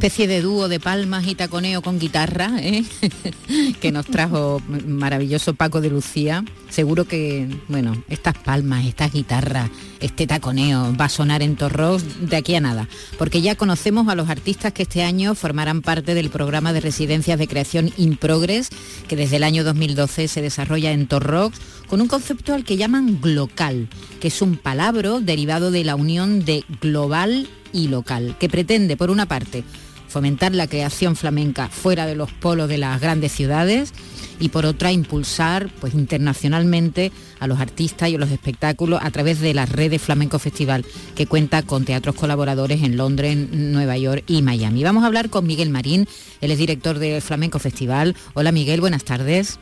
[0.00, 2.84] Especie de dúo de palmas y taconeo con guitarra ¿eh?
[3.82, 6.42] que nos trajo maravilloso Paco de Lucía.
[6.70, 9.68] Seguro que, bueno, estas palmas, estas guitarras,
[10.00, 12.88] este taconeo va a sonar en Torros de aquí a nada,
[13.18, 17.38] porque ya conocemos a los artistas que este año formarán parte del programa de residencias
[17.38, 18.70] de creación In Progress,
[19.06, 23.20] que desde el año 2012 se desarrolla en Torrox con un concepto al que llaman
[23.20, 28.96] glocal, que es un palabra derivado de la unión de global y local, que pretende,
[28.96, 29.62] por una parte,
[30.10, 33.94] fomentar la creación flamenca fuera de los polos de las grandes ciudades
[34.40, 39.40] y por otra impulsar pues internacionalmente a los artistas y a los espectáculos a través
[39.40, 40.84] de la red de Flamenco Festival
[41.14, 44.82] que cuenta con teatros colaboradores en Londres, Nueva York y Miami.
[44.82, 46.08] Vamos a hablar con Miguel Marín,
[46.40, 48.16] él es director del Flamenco Festival.
[48.34, 49.58] Hola Miguel, buenas tardes.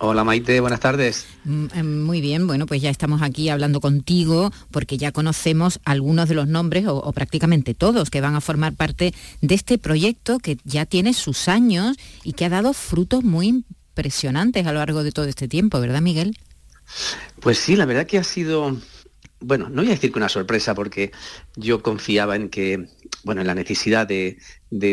[0.00, 1.26] Hola Maite, buenas tardes.
[1.44, 6.28] Mm, eh, muy bien, bueno, pues ya estamos aquí hablando contigo porque ya conocemos algunos
[6.28, 10.38] de los nombres o, o, prácticamente todos que van a formar parte de este proyecto
[10.38, 15.02] que ya tiene sus años y que ha dado frutos muy impresionantes a lo largo
[15.02, 16.38] de todo este tiempo, ¿verdad Miguel?
[17.40, 18.76] Pues sí, la verdad que ha sido,
[19.40, 21.10] bueno, no voy a decir que una sorpresa porque
[21.56, 22.86] yo confiaba en que
[23.28, 24.38] bueno, en la necesidad de,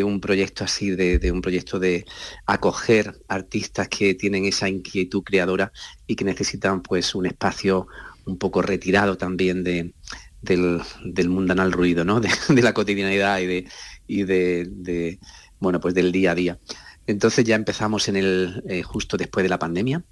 [0.04, 2.04] un proyecto así, de, un proyecto de
[2.44, 5.72] acoger artistas que tienen esa inquietud creadora
[6.06, 7.86] y que necesitan pues un espacio
[8.26, 9.94] un poco retirado también de,
[10.42, 12.20] del, mundanal ruido, ¿no?
[12.20, 13.68] De, la cotidianidad y de,
[14.06, 15.18] y de,
[15.58, 16.58] bueno, pues del día a día.
[17.06, 20.04] Entonces ya empezamos en el, eh, justo después de la pandemia,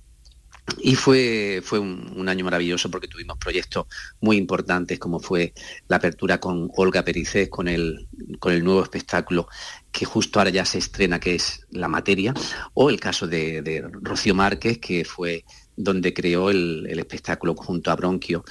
[0.79, 3.87] y fue, fue un, año maravilloso porque tuvimos proyectos
[4.21, 5.53] muy importantes como fue
[5.89, 8.09] la apertura con Olga Pericés, con el,
[8.39, 9.47] con el nuevo espectáculo
[9.93, 12.35] que justo ahora ya se estrena, que es La Materia,
[12.73, 15.45] o el caso de, Rocío Márquez, que fue
[15.77, 18.45] donde creó el, espectáculo junto a Bronquio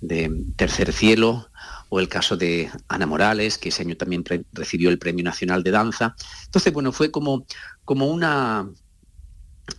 [0.00, 1.50] de Tercer Cielo,
[1.88, 5.70] o el caso de Ana Morales, que ese año también recibió el Premio Nacional de
[5.70, 6.16] Danza.
[6.46, 7.46] Entonces, bueno, fue como,
[7.84, 8.68] como una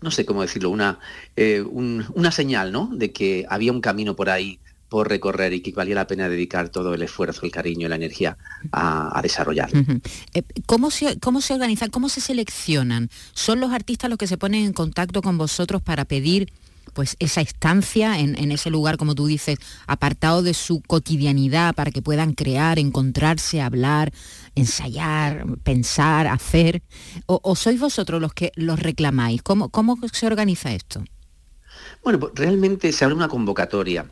[0.01, 0.99] no sé cómo decirlo, una,
[1.35, 2.89] eh, una señal, ¿no?
[2.93, 4.59] De que había un camino por ahí
[4.89, 7.95] por recorrer y que valía la pena dedicar todo el esfuerzo, el cariño y la
[7.95, 8.37] energía
[8.71, 9.69] a, desarrollar.
[10.33, 11.91] Eh, ¿Cómo se, ¿Cómo se organizan?
[11.91, 13.09] ¿Cómo se seleccionan?
[13.33, 16.51] ¿Son los artistas los que se ponen en contacto con vosotros para pedir
[16.93, 22.01] pues esa estancia en, ese lugar, como tú dices, apartado de su cotidianidad para que
[22.01, 24.11] puedan crear, encontrarse, hablar,
[24.60, 26.84] ensayar, pensar, hacer?
[27.26, 29.41] ¿O, sois vosotros los que los reclamáis?
[29.41, 31.03] ¿Cómo, ¿Cómo se organiza esto?
[32.03, 34.05] Bueno, pues realmente se abre una convocatoria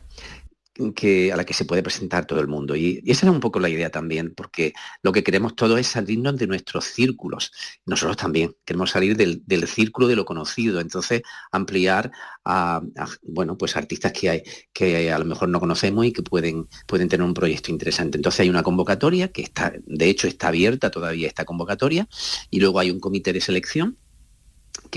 [0.80, 2.76] a la que se puede presentar todo el mundo.
[2.76, 6.38] Y, esa era un poco la idea también, porque lo que queremos todos es salirnos
[6.38, 7.52] de nuestros círculos.
[7.86, 11.22] Nosotros también queremos salir del, círculo de lo conocido, entonces
[11.52, 12.12] ampliar
[12.46, 12.82] a,
[13.24, 17.10] bueno, pues artistas que hay que a lo mejor no conocemos y que pueden, pueden
[17.10, 18.18] tener un proyecto interesante.
[18.18, 22.08] Entonces hay una convocatoria que está, de hecho está abierta todavía esta convocatoria,
[22.50, 23.98] y luego hay un comité de selección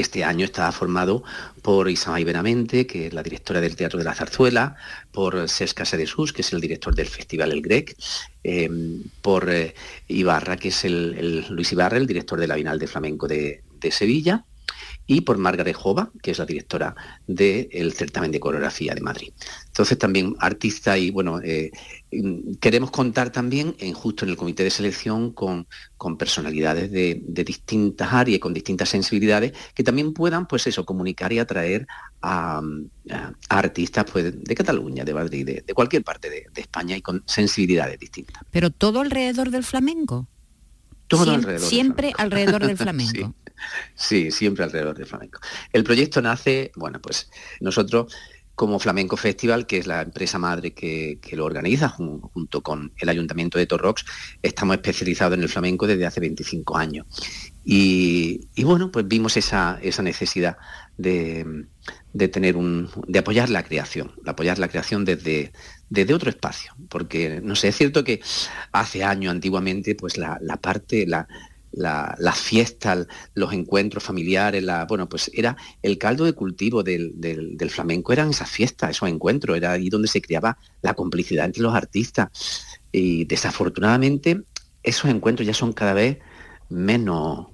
[0.00, 1.22] este año está formado
[1.62, 4.76] por Isabel Benamente, que es la directora del Teatro de la Zarzuela,
[5.12, 7.96] por Sesca Sedesús, que es el director del Festival El Grec,
[8.42, 9.74] em, por eh,
[10.08, 14.44] Ibarra, que es el, Luis Ibarra, el director de la Bienal de Flamenco de Sevilla,
[15.10, 16.94] y por Margaret Jova, que es la directora
[17.26, 19.32] del certamen de coreografía de Madrid.
[19.66, 21.72] Entonces también artista y bueno, eh,
[22.12, 27.20] mm, queremos contar también en justo en el comité de selección con, con personalidades de,
[27.26, 31.88] distintas áreas, con distintas sensibilidades, que también puedan pues eso, comunicar y atraer
[32.22, 32.62] a,
[33.48, 38.44] artistas pues, de Cataluña, de Madrid, de, cualquier parte de, España y con sensibilidades distintas.
[38.52, 40.28] Pero todo alrededor del flamenco.
[41.10, 41.68] Todo alrededor.
[41.68, 43.34] Siempre alrededor del flamenco.
[43.96, 45.40] Sí, siempre alrededor del flamenco.
[45.72, 47.28] El proyecto nace, bueno, pues
[47.60, 48.14] nosotros
[48.54, 53.58] como Flamenco Festival, que es la empresa madre que, lo organiza junto con el Ayuntamiento
[53.58, 54.04] de Torrox,
[54.42, 57.06] estamos especializados en el flamenco desde hace 25 años.
[57.64, 60.58] Y, bueno, pues vimos esa, necesidad
[60.98, 61.66] de,
[62.30, 65.52] tener un, de apoyar la creación, de apoyar la creación desde,
[65.90, 66.72] desde otro espacio.
[66.88, 68.22] Porque, no sé, es cierto que
[68.72, 71.28] hace años, antiguamente, pues la, la parte, la,
[71.72, 77.70] la, las fiestas, los encuentros familiares, la, bueno, pues era el caldo de cultivo del,
[77.70, 81.74] flamenco, eran esas fiestas, esos encuentros, era ahí donde se creaba la complicidad entre los
[81.74, 82.28] artistas.
[82.92, 84.42] Y desafortunadamente
[84.82, 86.18] esos encuentros ya son cada vez
[86.68, 87.48] menos,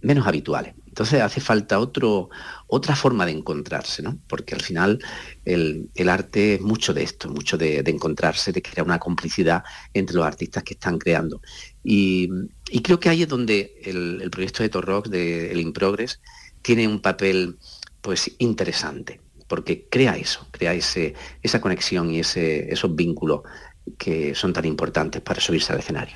[0.00, 0.74] menos habituales.
[0.94, 2.30] Entonces hace falta otro,
[2.68, 4.16] otra forma de encontrarse, ¿no?
[4.28, 5.00] Porque al final
[5.44, 10.24] el, arte es mucho de esto, mucho de, encontrarse, de crear una complicidad entre los
[10.24, 11.40] artistas que están creando.
[11.82, 12.28] Y,
[12.84, 16.20] creo que ahí es donde el, proyecto de Torrox, de el Improgress,
[16.62, 17.58] tiene un papel
[18.00, 23.40] pues interesante, porque crea eso, crea ese, esa conexión y ese, esos vínculos
[23.98, 26.14] que son tan importantes para subirse al escenario.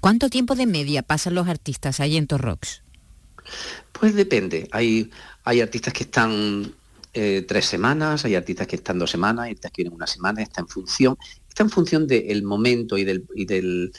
[0.00, 2.82] ¿Cuánto tiempo de media pasan los artistas ahí en Torrox?
[3.92, 4.68] Pues depende.
[4.72, 5.10] Hay,
[5.44, 6.72] hay artistas que están
[7.14, 10.42] eh, tres semanas, hay artistas que están dos semanas, hay artistas que vienen una semana,
[10.42, 11.16] está en función,
[11.48, 13.92] está en función del momento y del, y del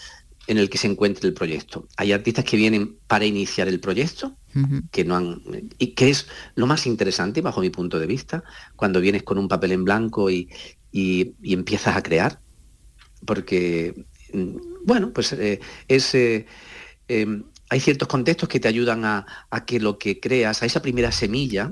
[0.47, 1.87] en el que se encuentre el proyecto.
[1.97, 4.35] Hay artistas que vienen para iniciar el proyecto,
[4.91, 5.41] que no han
[5.77, 6.25] y que es
[6.55, 8.43] lo más interesante bajo mi punto de vista,
[8.75, 10.49] cuando vienes con un papel en blanco y,
[10.91, 12.39] y- y empiezas a crear,
[13.25, 16.45] porque mm, bueno, pues eh, es eh,
[17.07, 19.25] eh, hay ciertos contextos que te ayudan a,
[19.65, 21.71] que lo que creas, a esa primera semilla,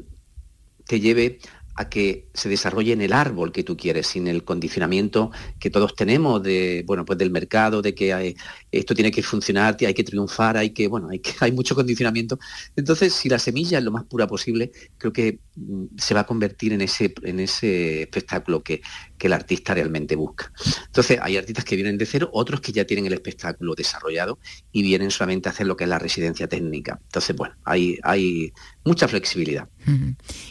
[0.85, 1.39] te lleve
[1.75, 5.95] a que se desarrolle en el árbol que tú quieres, sin el condicionamiento que todos
[5.95, 8.35] tenemos de, bueno, pues del mercado, de que hay-
[8.79, 12.39] esto tiene que funcionar, hay que triunfar, hay que, bueno, hay que, hay mucho condicionamiento.
[12.75, 16.25] Entonces, si la semilla es lo más pura posible, creo que mm, se va a
[16.25, 18.81] convertir en ese, en ese espectáculo que,
[19.17, 20.51] que el artista realmente busca.
[20.85, 24.39] Entonces, hay artistas que vienen de cero, otros que ya tienen el espectáculo desarrollado
[24.71, 26.99] y vienen solamente a hacer lo que es la residencia técnica.
[27.03, 28.53] Entonces, bueno, hay, hay
[28.83, 29.67] mucha flexibilidad.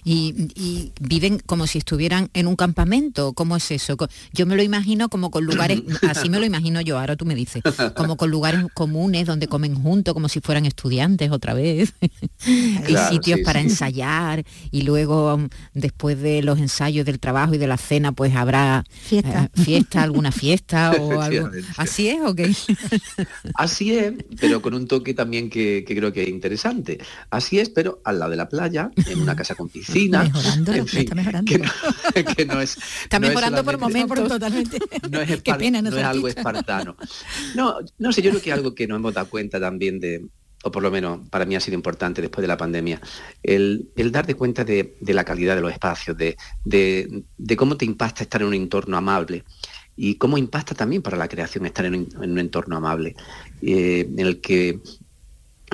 [0.05, 3.35] Y, y viven como si estuvieran en un campamento.
[3.35, 3.97] ¿Cómo es eso?
[4.33, 7.35] Yo me lo imagino como con lugares, así me lo imagino yo, ahora tú me
[7.35, 7.63] dices,
[7.95, 11.93] como con lugares comunes donde comen juntos, como si fueran estudiantes otra vez,
[12.47, 13.67] y sitios sí, para sí.
[13.69, 18.35] ensayar, y luego um, después de los ensayos del trabajo y de la cena, pues
[18.35, 19.45] habrá Fiesta.
[19.55, 21.51] eh, fiesta, alguna fiesta o algo.
[21.77, 22.55] ¿Así es o qué?
[23.55, 26.99] Así es, pero con un toque también que, que creo que es interesante.
[27.31, 30.25] Así es, pero al lado de la playa, en una casa con piscina.
[30.25, 31.51] Mejorando, en fin, está mejorando.
[31.51, 31.71] Que no,
[32.35, 34.29] que no es, Está no es mejorando por momentos.
[34.29, 34.79] Totalmente.
[35.11, 36.97] no es, espar- pena, no no es algo espartano.
[37.55, 40.27] No, no sé, yo creo que algo que nos hemos dado cuenta también de,
[40.65, 43.01] o por lo menos para mí ha sido importante después de la pandemia,
[43.43, 48.23] el, el darte cuenta de, la calidad de los espacios, de, de- cómo te impacta
[48.23, 49.45] estar en un entorno amable
[49.97, 53.15] y cómo impacta también para la creación estar en un, en un entorno amable,
[53.63, 54.81] eh, en el que,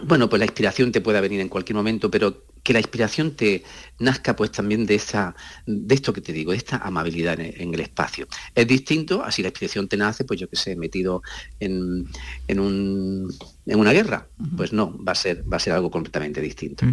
[0.04, 3.64] bueno, pues la inspiración te pueda venir en cualquier momento, pero que la inspiración te
[3.98, 5.34] nazca pues también de esa
[5.66, 8.26] de esto que te digo, de esta amabilidad en, en el espacio.
[8.54, 11.22] Es distinto a si la inspiración te nace, pues yo que sé, metido
[11.60, 12.06] en,
[12.46, 13.32] en, un,
[13.66, 14.28] en una guerra.
[14.56, 16.86] Pues no, va a ser, va a ser algo completamente distinto.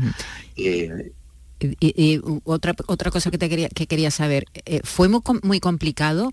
[0.56, 1.12] Eh,
[1.60, 6.32] Y, otra, otra cosa que, te quería, que quería saber, eh, ¿fue muy, muy complicado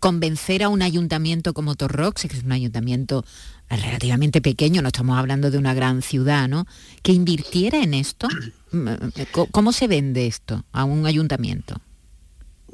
[0.00, 3.24] convencer a un ayuntamiento como Torrox, que es un ayuntamiento
[3.70, 6.66] relativamente pequeño, no estamos hablando de una gran ciudad, ¿no?
[7.02, 8.28] Que invirtiera en esto.
[8.70, 11.80] Mm, eh, ¿Cómo se vende esto a un ayuntamiento?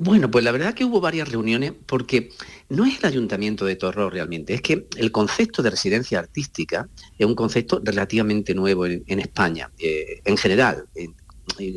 [0.02, 2.30] Bueno, pues la verdad que hubo varias reuniones porque
[2.70, 6.88] no es el ayuntamiento de Torro realmente, es que el concepto de residencia artística
[7.18, 10.86] es un concepto relativamente nuevo en, España, eh, en general,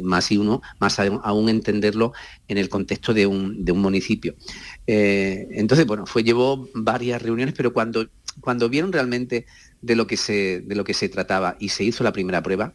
[0.03, 2.13] más y uno, más aún entenderlo
[2.47, 4.35] en el contexto de un, de un municipio.
[4.87, 8.07] Eh, entonces, bueno, fue, llevó varias reuniones, pero cuando,
[8.41, 9.45] cuando vieron realmente
[9.81, 12.73] de lo, que se, de lo que se trataba y se hizo la primera prueba,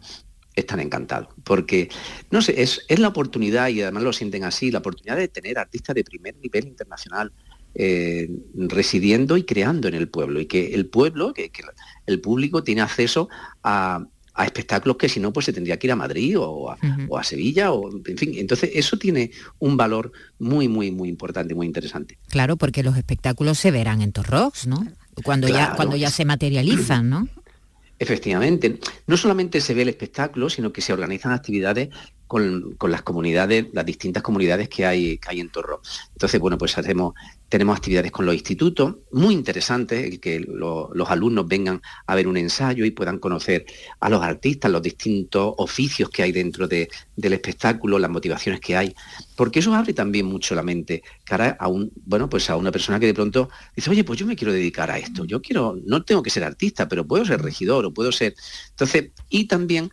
[0.55, 1.89] están encantados, porque,
[2.31, 5.57] no sé, es, es la oportunidad, y además lo sienten así, la oportunidad de tener
[5.57, 7.33] artistas de primer nivel internacional
[7.75, 11.53] eh, residiendo y creando en el pueblo, y que el pueblo, que
[12.07, 13.29] el público tiene acceso
[13.63, 14.05] a,
[14.39, 16.79] a espectáculos que si no, pues se tendría que ir a Madrid o a,
[17.09, 21.57] o a Sevilla, o en fin, entonces eso tiene un valor muy, muy, muy importante,
[21.57, 22.19] muy interesante.
[22.29, 24.87] Claro, porque los espectáculos se verán en Torrox, ¿no?
[25.25, 27.29] Cuando, ya, cuando ya se materializan, ¿no?
[27.99, 28.79] Efectivamente,
[29.09, 31.89] no solamente se ve el espectáculo, sino que se organizan actividades
[32.29, 35.81] con, las comunidades, las distintas comunidades que hay, que hay en Torro.
[36.13, 37.15] Entonces, bueno, pues hacemos,
[37.49, 42.29] tenemos actividades con los institutos, muy interesantes, el que lo- los alumnos vengan a ver
[42.29, 43.65] un ensayo y puedan conocer
[43.99, 48.77] a los artistas, los distintos oficios que hay dentro de- del espectáculo, las motivaciones que
[48.77, 48.95] hay,
[49.35, 53.01] porque eso abre también mucho la mente cara a un, bueno, pues a una persona
[53.01, 56.03] que de pronto dice, oye, pues yo me quiero dedicar a esto, yo quiero, no
[56.05, 58.35] tengo que ser artista, pero puedo ser regidor o puedo ser.
[58.71, 59.91] Entonces, y también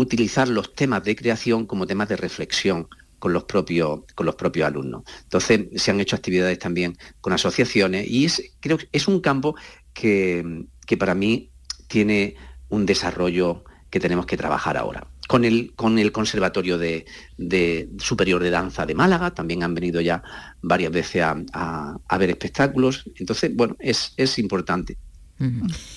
[0.00, 2.88] utilizar los temas de creación como temas de reflexión
[3.18, 5.02] con los propios con los propios alumnos.
[5.24, 9.54] Entonces se han hecho actividades también con asociaciones y es creo es un campo
[9.92, 11.50] que, que para mí
[11.88, 12.34] tiene
[12.68, 15.06] un desarrollo que tenemos que trabajar ahora.
[15.28, 17.04] Con el, con el Conservatorio de,
[17.36, 20.22] de Superior de Danza de Málaga, también han venido ya
[20.62, 23.04] varias veces a, a- a ver espectáculos.
[23.16, 24.96] Entonces, bueno, es, es importante.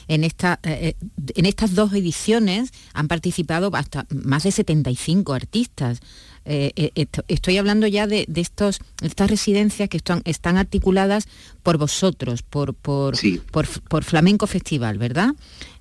[0.07, 5.99] En, esta, eh, eh, en estas dos ediciones han participado hasta más de 75 artistas.
[6.45, 11.25] Eh, eh, esto- estoy hablando ya de, de estos, estas residencias que están, están articuladas
[11.61, 13.15] por vosotros, por, por,
[13.51, 15.29] por, por Flamenco Festival, ¿verdad?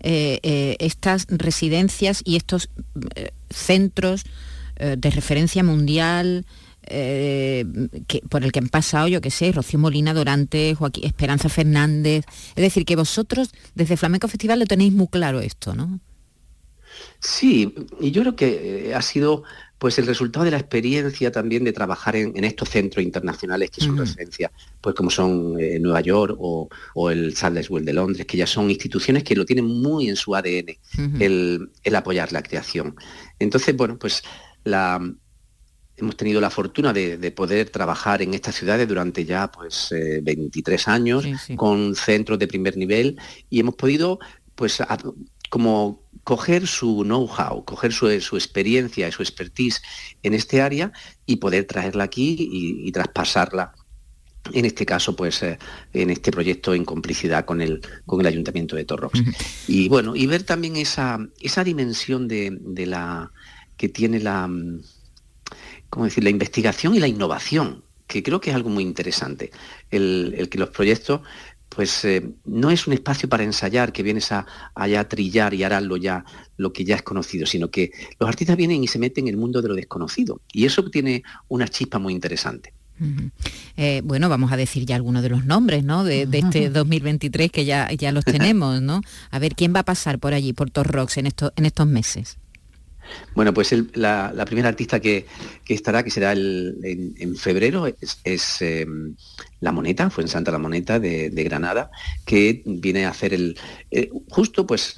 [0.01, 2.69] Eh, eh, estas residencias y estos
[3.17, 4.25] eh, centros
[4.77, 6.47] eh, de referencia mundial
[6.93, 7.65] eh,
[8.07, 12.25] que, por el que han pasado, yo qué sé, Rocío Molina Dorante, Joaquín, Esperanza Fernández.
[12.55, 16.01] Es decir, que vosotros desde Flamenco Festival lo tenéis muy claro esto, ¿no?
[17.21, 19.45] Sí, y yo creo que eh, ha sido
[19.79, 23.99] pues el resultado de la experiencia también de trabajar en, estos centros internacionales que son
[23.99, 26.69] referencia, pues como son eh, Nueva York o,
[27.11, 30.37] el Charles Well de Londres, que ya son instituciones que lo tienen muy en su
[30.37, 30.77] ADN,
[31.19, 32.95] el, apoyar la creación.
[33.41, 34.23] Entonces, bueno, pues
[34.63, 35.01] la,
[35.97, 39.89] hemos tenido la fortuna de, poder trabajar en estas ciudades durante ya pues
[40.23, 41.25] 23 eh, años
[41.57, 43.19] con centros de primer nivel
[43.51, 44.19] y hemos podido
[44.55, 44.83] pues
[45.51, 49.83] como coger su know-how, coger su, experiencia y su expertise
[50.23, 50.93] en este área
[51.27, 53.75] y poder traerla aquí y, traspasarla
[54.53, 55.59] en este caso, pues eh,
[55.93, 59.21] en este proyecto en complicidad con el, con el Ayuntamiento de Torrox.
[59.69, 63.31] Y bueno, y ver también esa, esa dimensión de, la
[63.77, 64.49] que tiene la,
[65.93, 69.51] ¿cómo decir?, la investigación y la innovación, que creo que es algo muy interesante.
[69.91, 71.21] el que los proyectos
[71.75, 75.97] pues eh, no es un espacio para ensayar, que vienes a, allá trillar y hararlo
[75.97, 76.25] ya
[76.57, 79.37] lo que ya es conocido, sino que los artistas vienen y se meten en el
[79.37, 80.41] mundo de lo desconocido.
[80.53, 82.75] Y eso tiene una chispa muy interesante.
[83.77, 86.05] Eh, bueno, vamos a decir ya algunos de los nombres, ¿no?
[86.05, 89.01] De, este 2023 que ya, ya los tenemos, ¿no?
[89.31, 92.39] A ver, ¿quién va a pasar por allí, por Torrox, en, en estos meses?
[93.35, 95.27] Bueno, pues la, primera artista que,
[95.69, 99.17] estará, que será en, febrero, es, em,
[99.61, 101.91] La Moneta, fue en Santa La Moneta de, Granada,
[102.25, 103.59] que viene a hacer el,
[103.91, 104.95] eh, justo pues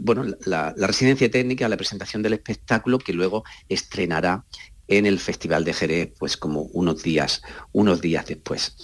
[0.00, 4.44] bueno, la, la, residencia técnica, la presentación del espectáculo que luego estrenará
[4.88, 7.42] en el Festival de Jerez, pues como unos días,
[7.72, 8.76] unos días después.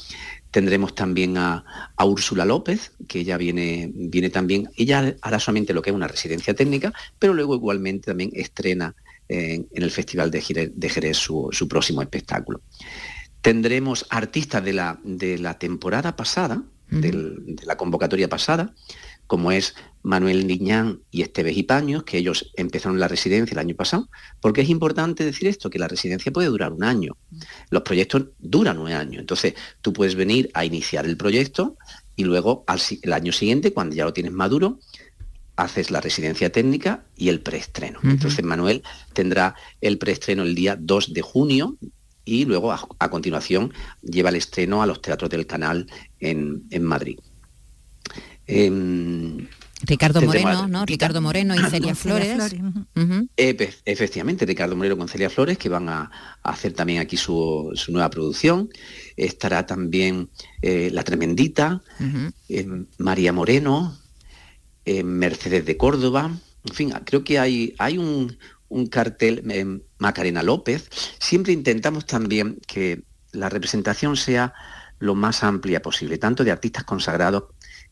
[0.59, 1.65] Tendremos también a,
[2.05, 6.53] Úrsula López, que ella viene, viene también, ella hará solamente lo que es una residencia
[6.53, 8.97] técnica, pero luego igualmente también estrena
[9.29, 10.41] en, el Festival de
[10.91, 12.61] Jerez, su, próximo espectáculo.
[13.41, 18.75] Tendremos artistas de la, de la temporada pasada, de la convocatoria pasada,
[19.29, 23.77] como es Manuel Niñán y Esteves y Paños, que ellos empezaron la residencia el año
[23.77, 24.09] pasado,
[24.41, 27.17] porque es importante decir esto, que la residencia puede durar un año.
[27.71, 31.77] Los proyectos duran un año, entonces tú puedes venir a iniciar el proyecto
[32.17, 34.81] y luego al, el año siguiente, cuando ya lo tienes maduro,
[35.57, 37.99] haces la residencia técnica y el preestreno.
[38.05, 41.77] Entonces Manuel tendrá el preestreno el día 2 de junio
[42.25, 45.87] y luego a, continuación lleva el estreno a los teatros del canal
[46.21, 47.19] en, en Madrid.
[48.49, 49.47] Em,
[49.83, 50.87] Ricardo Moreno, ¿no?
[50.87, 52.57] Ricardo Moreno y Celia Flores.
[53.37, 56.11] efectivamente, Ricardo Moreno con Celia Flores, que van a,
[56.43, 58.71] hacer también aquí su, nueva producción.
[59.17, 60.31] Estará también
[60.63, 61.83] eh, La Tremendita,
[62.49, 63.97] em, María Moreno,
[65.05, 66.31] Mercedes de Córdoba.
[66.65, 68.39] En fin, creo que hay, hay un,
[68.69, 70.89] un cartel, Macarena López.
[71.19, 74.55] Siempre intentamos también que la representación sea
[74.99, 77.45] lo más amplia posible, tanto de artistas consagrados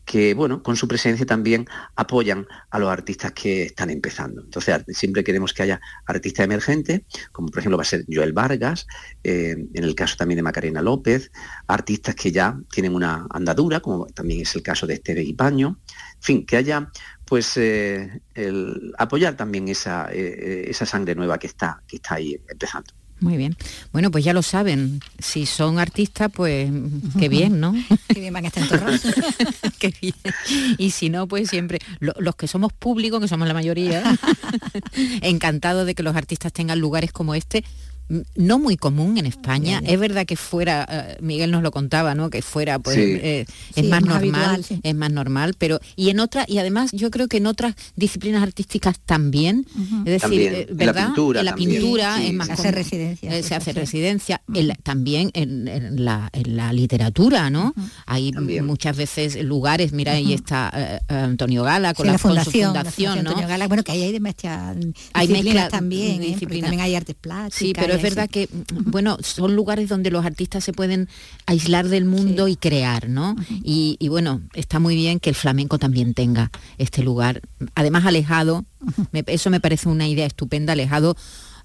[0.07, 4.41] que, bueno, con su presencia también apoyan a los artistas que están empezando.
[4.41, 7.03] Entonces, siempre queremos que haya artistas emergentes,
[7.33, 8.87] como por ejemplo va a ser Joel Vargas,
[9.25, 11.33] eh, en el caso también de Macarena López,
[11.67, 15.37] artistas que ya tienen una andadura, como también es el caso de Esteve y.
[15.39, 15.77] En
[16.21, 16.91] fin, que haya
[17.25, 18.21] pues eh,
[18.97, 22.95] apoyar también esa, eh, esa sangre nueva que está, que está ahí empezando.
[23.19, 23.57] Muy bien.
[23.93, 25.01] Bueno, pues ya lo saben.
[25.19, 26.71] Si son artistas, pues
[27.19, 27.75] qué bien, ¿no?
[28.09, 29.01] qué bien van a estar en
[29.79, 30.15] qué bien.
[30.77, 31.79] Y si no, pues siempre.
[32.01, 34.19] los que somos públicos, que somos la mayoría,
[35.23, 37.65] encantados de que los artistas tengan lugares como este,
[38.37, 39.81] no muy común en España.
[39.85, 42.31] Es verdad que fuera, eh, Miguel nos lo contaba, ¿no?
[42.31, 46.59] Que fuera, pues, eh, es más, normal, es más normal, pero y en otras y
[46.59, 49.67] además yo creo que en otras disciplinas artísticas también,
[50.05, 50.95] es decir, eh, ¿verdad?
[50.95, 54.43] La pintura, en la pintura es más se hace residencia, se hace residencia,
[54.83, 55.67] también en,
[56.05, 56.31] la,
[56.73, 57.75] literatura, ¿no?
[58.07, 62.77] Hay muchas veces lugares, mira ahí está Antonio Gala con la, fundación,
[63.19, 64.77] Antonio Gala, bueno que ahí hay demasiadas
[65.13, 70.11] hay disciplinas también, también hay artes plásticas es verdad que, mm, bueno, son lugares donde
[70.11, 71.09] los artistas se pueden
[71.47, 73.37] aislar del mundo y crear, ¿no?
[73.63, 77.41] y, bueno, está muy bien que el flamenco también tenga este lugar,
[77.75, 78.65] además alejado,
[79.27, 81.17] eso me parece una idea estupenda, alejado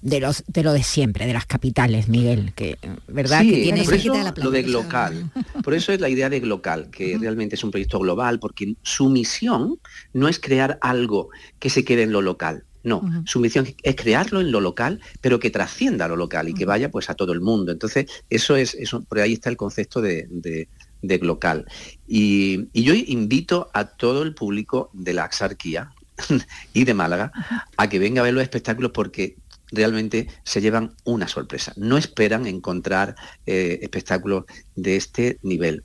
[0.02, 2.76] de los de lo de siempre, de las capitales, Miguel, que
[3.06, 5.30] verdad que tiene por eso, lo de local.
[5.62, 9.08] Por eso es la idea de local, que realmente es un proyecto global, porque su
[9.08, 9.78] misión
[10.12, 11.30] no es crear algo
[11.60, 15.38] que se quede en lo local, no, su misión es crearlo en lo local, pero
[15.38, 17.72] que trascienda a lo local y que vaya pues a todo el mundo.
[17.72, 20.68] Entonces, eso es, eso, por ahí está el concepto de,
[21.02, 21.66] local.
[22.06, 25.92] Y, yo invito a todo el público de la Axarquía
[26.72, 27.32] y de Málaga
[27.76, 29.36] a que venga a ver los espectáculos porque
[29.70, 31.72] realmente se llevan una sorpresa.
[31.76, 33.14] No esperan encontrar
[33.46, 34.44] eh, espectáculos
[34.76, 35.84] de este nivel.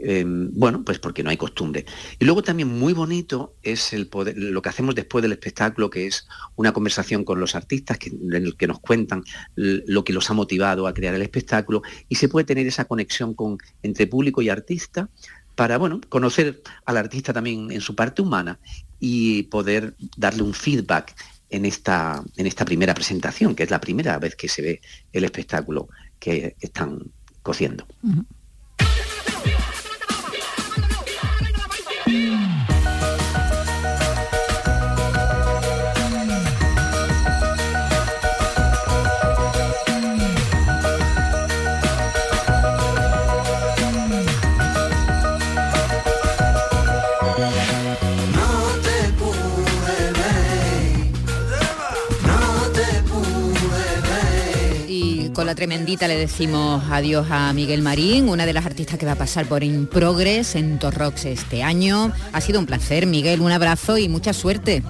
[0.00, 1.84] Em, bueno, pues porque no hay costumbre.
[2.20, 6.72] Y luego también muy bonito es lo que hacemos después del espectáculo, que es una
[6.72, 9.24] conversación con los artistas en el que nos cuentan
[9.56, 13.34] lo que los ha motivado a crear el espectáculo y se puede tener esa conexión
[13.34, 15.08] con, entre público y artista
[15.56, 18.60] para bueno, conocer al artista también en su parte humana
[19.00, 21.16] y poder darle un feedback
[21.50, 24.80] en esta, en esta primera presentación, que es la primera vez que se ve
[25.12, 25.88] el espectáculo
[26.20, 27.02] que están
[27.42, 27.84] cociendo.
[55.58, 59.46] Tremendita le decimos adiós a Miguel Marín, una de las artistas que va a pasar
[59.46, 62.12] por In Progress en Torrox este año.
[62.32, 64.84] Ha sido un placer, Miguel, un abrazo y mucha suerte.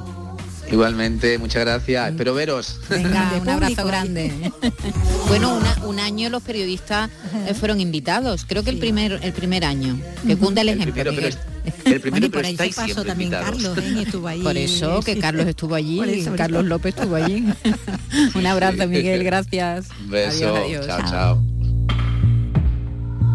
[0.70, 2.10] Igualmente, muchas gracias.
[2.10, 2.80] Espero veros.
[2.90, 4.52] Venga, un abrazo grande.
[5.28, 7.08] bueno, un año los periodistas
[7.46, 8.44] eh, fueron invitados.
[8.46, 9.98] Creo que el primer el primer año.
[10.26, 10.92] Que cunda el ejemplo.
[10.92, 14.02] Primero, pero, el primero pero estáis siempre también Carlos, ¿eh?
[14.02, 14.42] estuvo allí.
[14.42, 17.44] Por eso, que Carlos estuvo allí, Carlos López estuvo allí.
[18.34, 19.88] un abrazo, Miguel, gracias.
[20.06, 20.56] Beso.
[20.56, 20.86] Adiós, adiós.
[20.86, 21.42] Chao, chao.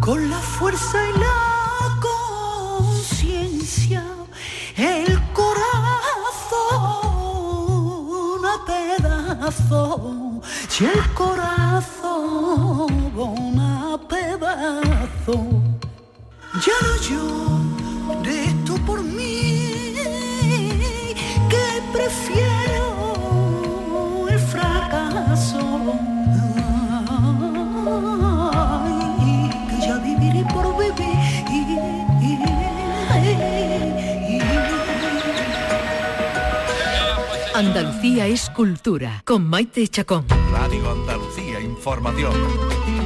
[0.01, 1.33] Con la fuerza y la
[2.81, 4.03] conciencia,
[4.75, 5.63] el corazón
[8.45, 12.89] a pedazo, si el corazón
[13.59, 15.63] a pedazo,
[16.65, 17.82] ya no
[18.13, 19.95] llores tú por mí,
[21.49, 22.85] que prefiero
[24.29, 25.59] el fracaso.
[28.53, 31.13] Ay, que ya viviré por vivir.
[37.55, 40.25] Andalucía es cultura con Maite Chacón.
[40.51, 42.33] Radio Andalucía Información.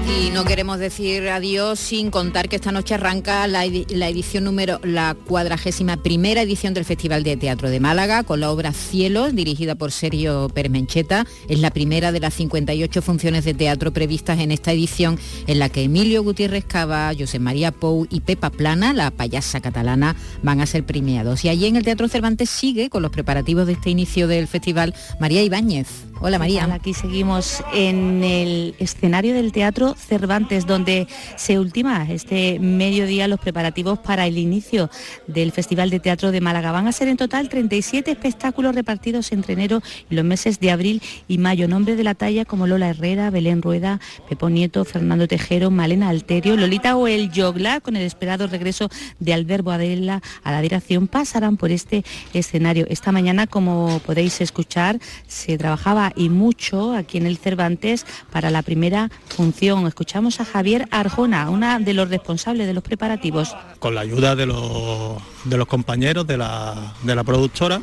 [0.10, 5.16] Y no queremos decir adiós sin contar que esta noche arranca la, edición número, la
[5.16, 9.92] cuadragésima primera edición del Festival de Teatro de Málaga con la obra Cielos, dirigida por
[9.92, 11.28] Sergio Permencheta.
[11.50, 15.70] Es la primera de las 58 funciones de teatro previstas en esta edición, en la
[15.70, 20.66] que Emilio Gutiérrez Cava, José María Pou y Pepa Plana, la payasa catalana, van a
[20.66, 21.44] ser premiados.
[21.46, 24.96] Y allí en el Teatro Cervantes sigue con los preparativos de este inicio del festival
[25.20, 26.07] María Ibáñez.
[26.20, 26.68] Hola María.
[26.74, 34.00] Aquí seguimos en el escenario del Teatro Cervantes, donde se ultima este mediodía los preparativos
[34.00, 34.90] para el inicio
[35.28, 36.72] del Festival de Teatro de Málaga.
[36.72, 41.04] Van a ser en total 37 espectáculos repartidos entre enero y los meses de abril
[41.28, 41.68] y mayo.
[41.68, 46.58] Nombres de la talla como Lola Herrera, Belén Rueda, Pepo Nieto, Fernando Tejero, Malena Alterio,
[46.58, 48.90] Lolita o el Yogla, con el esperado regreso
[49.20, 52.04] de Alberto Adela a la dirección, pasarán por este
[52.34, 52.88] escenario.
[52.90, 58.62] Esta mañana, como podéis escuchar, se trabajaba y mucho aquí en el Cervantes para la
[58.62, 59.88] primera función.
[59.88, 63.56] Escuchamos a Javier Arjona, una de los responsables de los preparativos.
[63.80, 67.82] Con la ayuda de los, de los compañeros de la, de la productora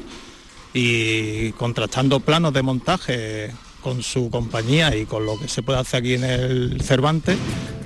[0.73, 3.55] y contrastando planos de montaje
[3.85, 7.37] con su compañía y con lo que se puede hacer aquí en el Cervantes,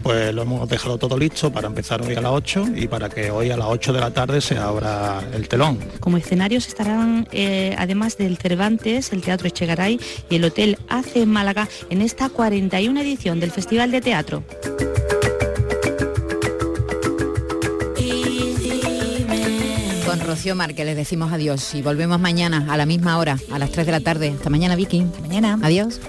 [0.05, 3.33] pues lo hemos dejado todo listo para empezar hoy a las 8 y para que
[3.33, 5.81] hoy a las 8 de la tarde se abra el telón.
[5.99, 9.99] Como escenarios estarán, eh, además del Cervantes, el Teatro Echegaray
[10.31, 14.45] y el Hotel AC Málaga en esta 41 edición del Festival de Teatro.
[20.29, 23.87] Rocío Márquez, les decimos adiós y volvemos mañana a la misma hora, a las 3
[23.87, 24.35] de la tarde.
[24.37, 25.01] Hasta mañana, Vicky.
[25.01, 25.59] Hasta mañana.
[25.63, 26.01] Adiós.